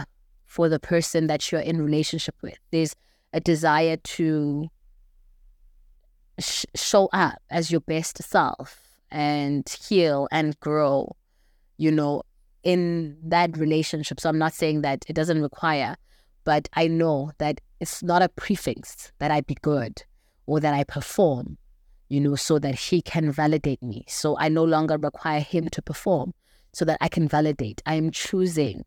for 0.50 0.68
the 0.68 0.80
person 0.80 1.28
that 1.28 1.52
you're 1.52 1.60
in 1.60 1.80
relationship 1.80 2.34
with. 2.42 2.58
There's 2.72 2.96
a 3.32 3.38
desire 3.38 3.96
to 3.96 4.68
sh- 6.40 6.64
show 6.74 7.08
up 7.12 7.40
as 7.50 7.70
your 7.70 7.82
best 7.82 8.20
self 8.20 9.00
and 9.12 9.64
heal 9.68 10.26
and 10.32 10.58
grow, 10.58 11.14
you 11.76 11.92
know, 11.92 12.24
in 12.64 13.16
that 13.22 13.56
relationship. 13.56 14.18
So 14.18 14.28
I'm 14.28 14.38
not 14.38 14.52
saying 14.52 14.82
that 14.82 15.04
it 15.06 15.12
doesn't 15.12 15.40
require, 15.40 15.96
but 16.42 16.68
I 16.74 16.88
know 16.88 17.30
that 17.38 17.60
it's 17.78 18.02
not 18.02 18.20
a 18.20 18.28
prefix 18.28 19.12
that 19.20 19.30
I 19.30 19.42
be 19.42 19.56
good 19.62 20.02
or 20.46 20.58
that 20.58 20.74
I 20.74 20.82
perform, 20.82 21.58
you 22.08 22.20
know, 22.20 22.34
so 22.34 22.58
that 22.58 22.74
he 22.74 23.02
can 23.02 23.30
validate 23.30 23.84
me. 23.84 24.04
So 24.08 24.36
I 24.36 24.48
no 24.48 24.64
longer 24.64 24.98
require 24.98 25.40
him 25.40 25.68
to 25.68 25.80
perform 25.80 26.34
so 26.72 26.84
that 26.86 26.98
I 27.00 27.06
can 27.06 27.28
validate. 27.28 27.82
I'm 27.86 28.10
choosing 28.10 28.84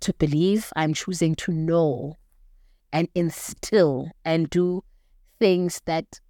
to 0.00 0.12
believe, 0.14 0.72
I'm 0.76 0.94
choosing 0.94 1.34
to 1.36 1.52
know 1.52 2.16
and 2.92 3.08
instill 3.14 4.10
and 4.24 4.48
do 4.48 4.84
things 5.38 5.80
that 5.86 6.20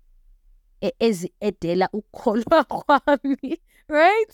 is 1.01 1.27
edela 1.43 1.89
right? 3.89 4.25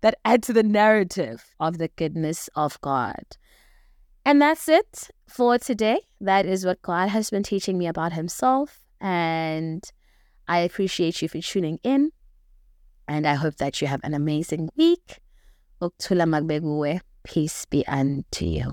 That 0.00 0.18
add 0.24 0.42
to 0.44 0.52
the 0.52 0.62
narrative 0.62 1.54
of 1.60 1.78
the 1.78 1.88
goodness 1.88 2.48
of 2.54 2.80
God. 2.80 3.24
And 4.24 4.40
that's 4.40 4.68
it 4.68 5.10
for 5.28 5.58
today. 5.58 6.00
That 6.20 6.46
is 6.46 6.64
what 6.64 6.82
God 6.82 7.08
has 7.08 7.30
been 7.30 7.42
teaching 7.42 7.78
me 7.78 7.86
about 7.86 8.12
Himself. 8.12 8.80
And 9.00 9.82
I 10.46 10.58
appreciate 10.58 11.22
you 11.22 11.28
for 11.28 11.40
tuning 11.40 11.78
in. 11.82 12.12
And 13.08 13.26
I 13.26 13.34
hope 13.34 13.56
that 13.56 13.80
you 13.80 13.88
have 13.88 14.00
an 14.04 14.14
amazing 14.14 14.70
week. 14.76 15.18
Peace 17.24 17.64
be 17.66 17.86
unto 17.86 18.44
you. 18.44 18.72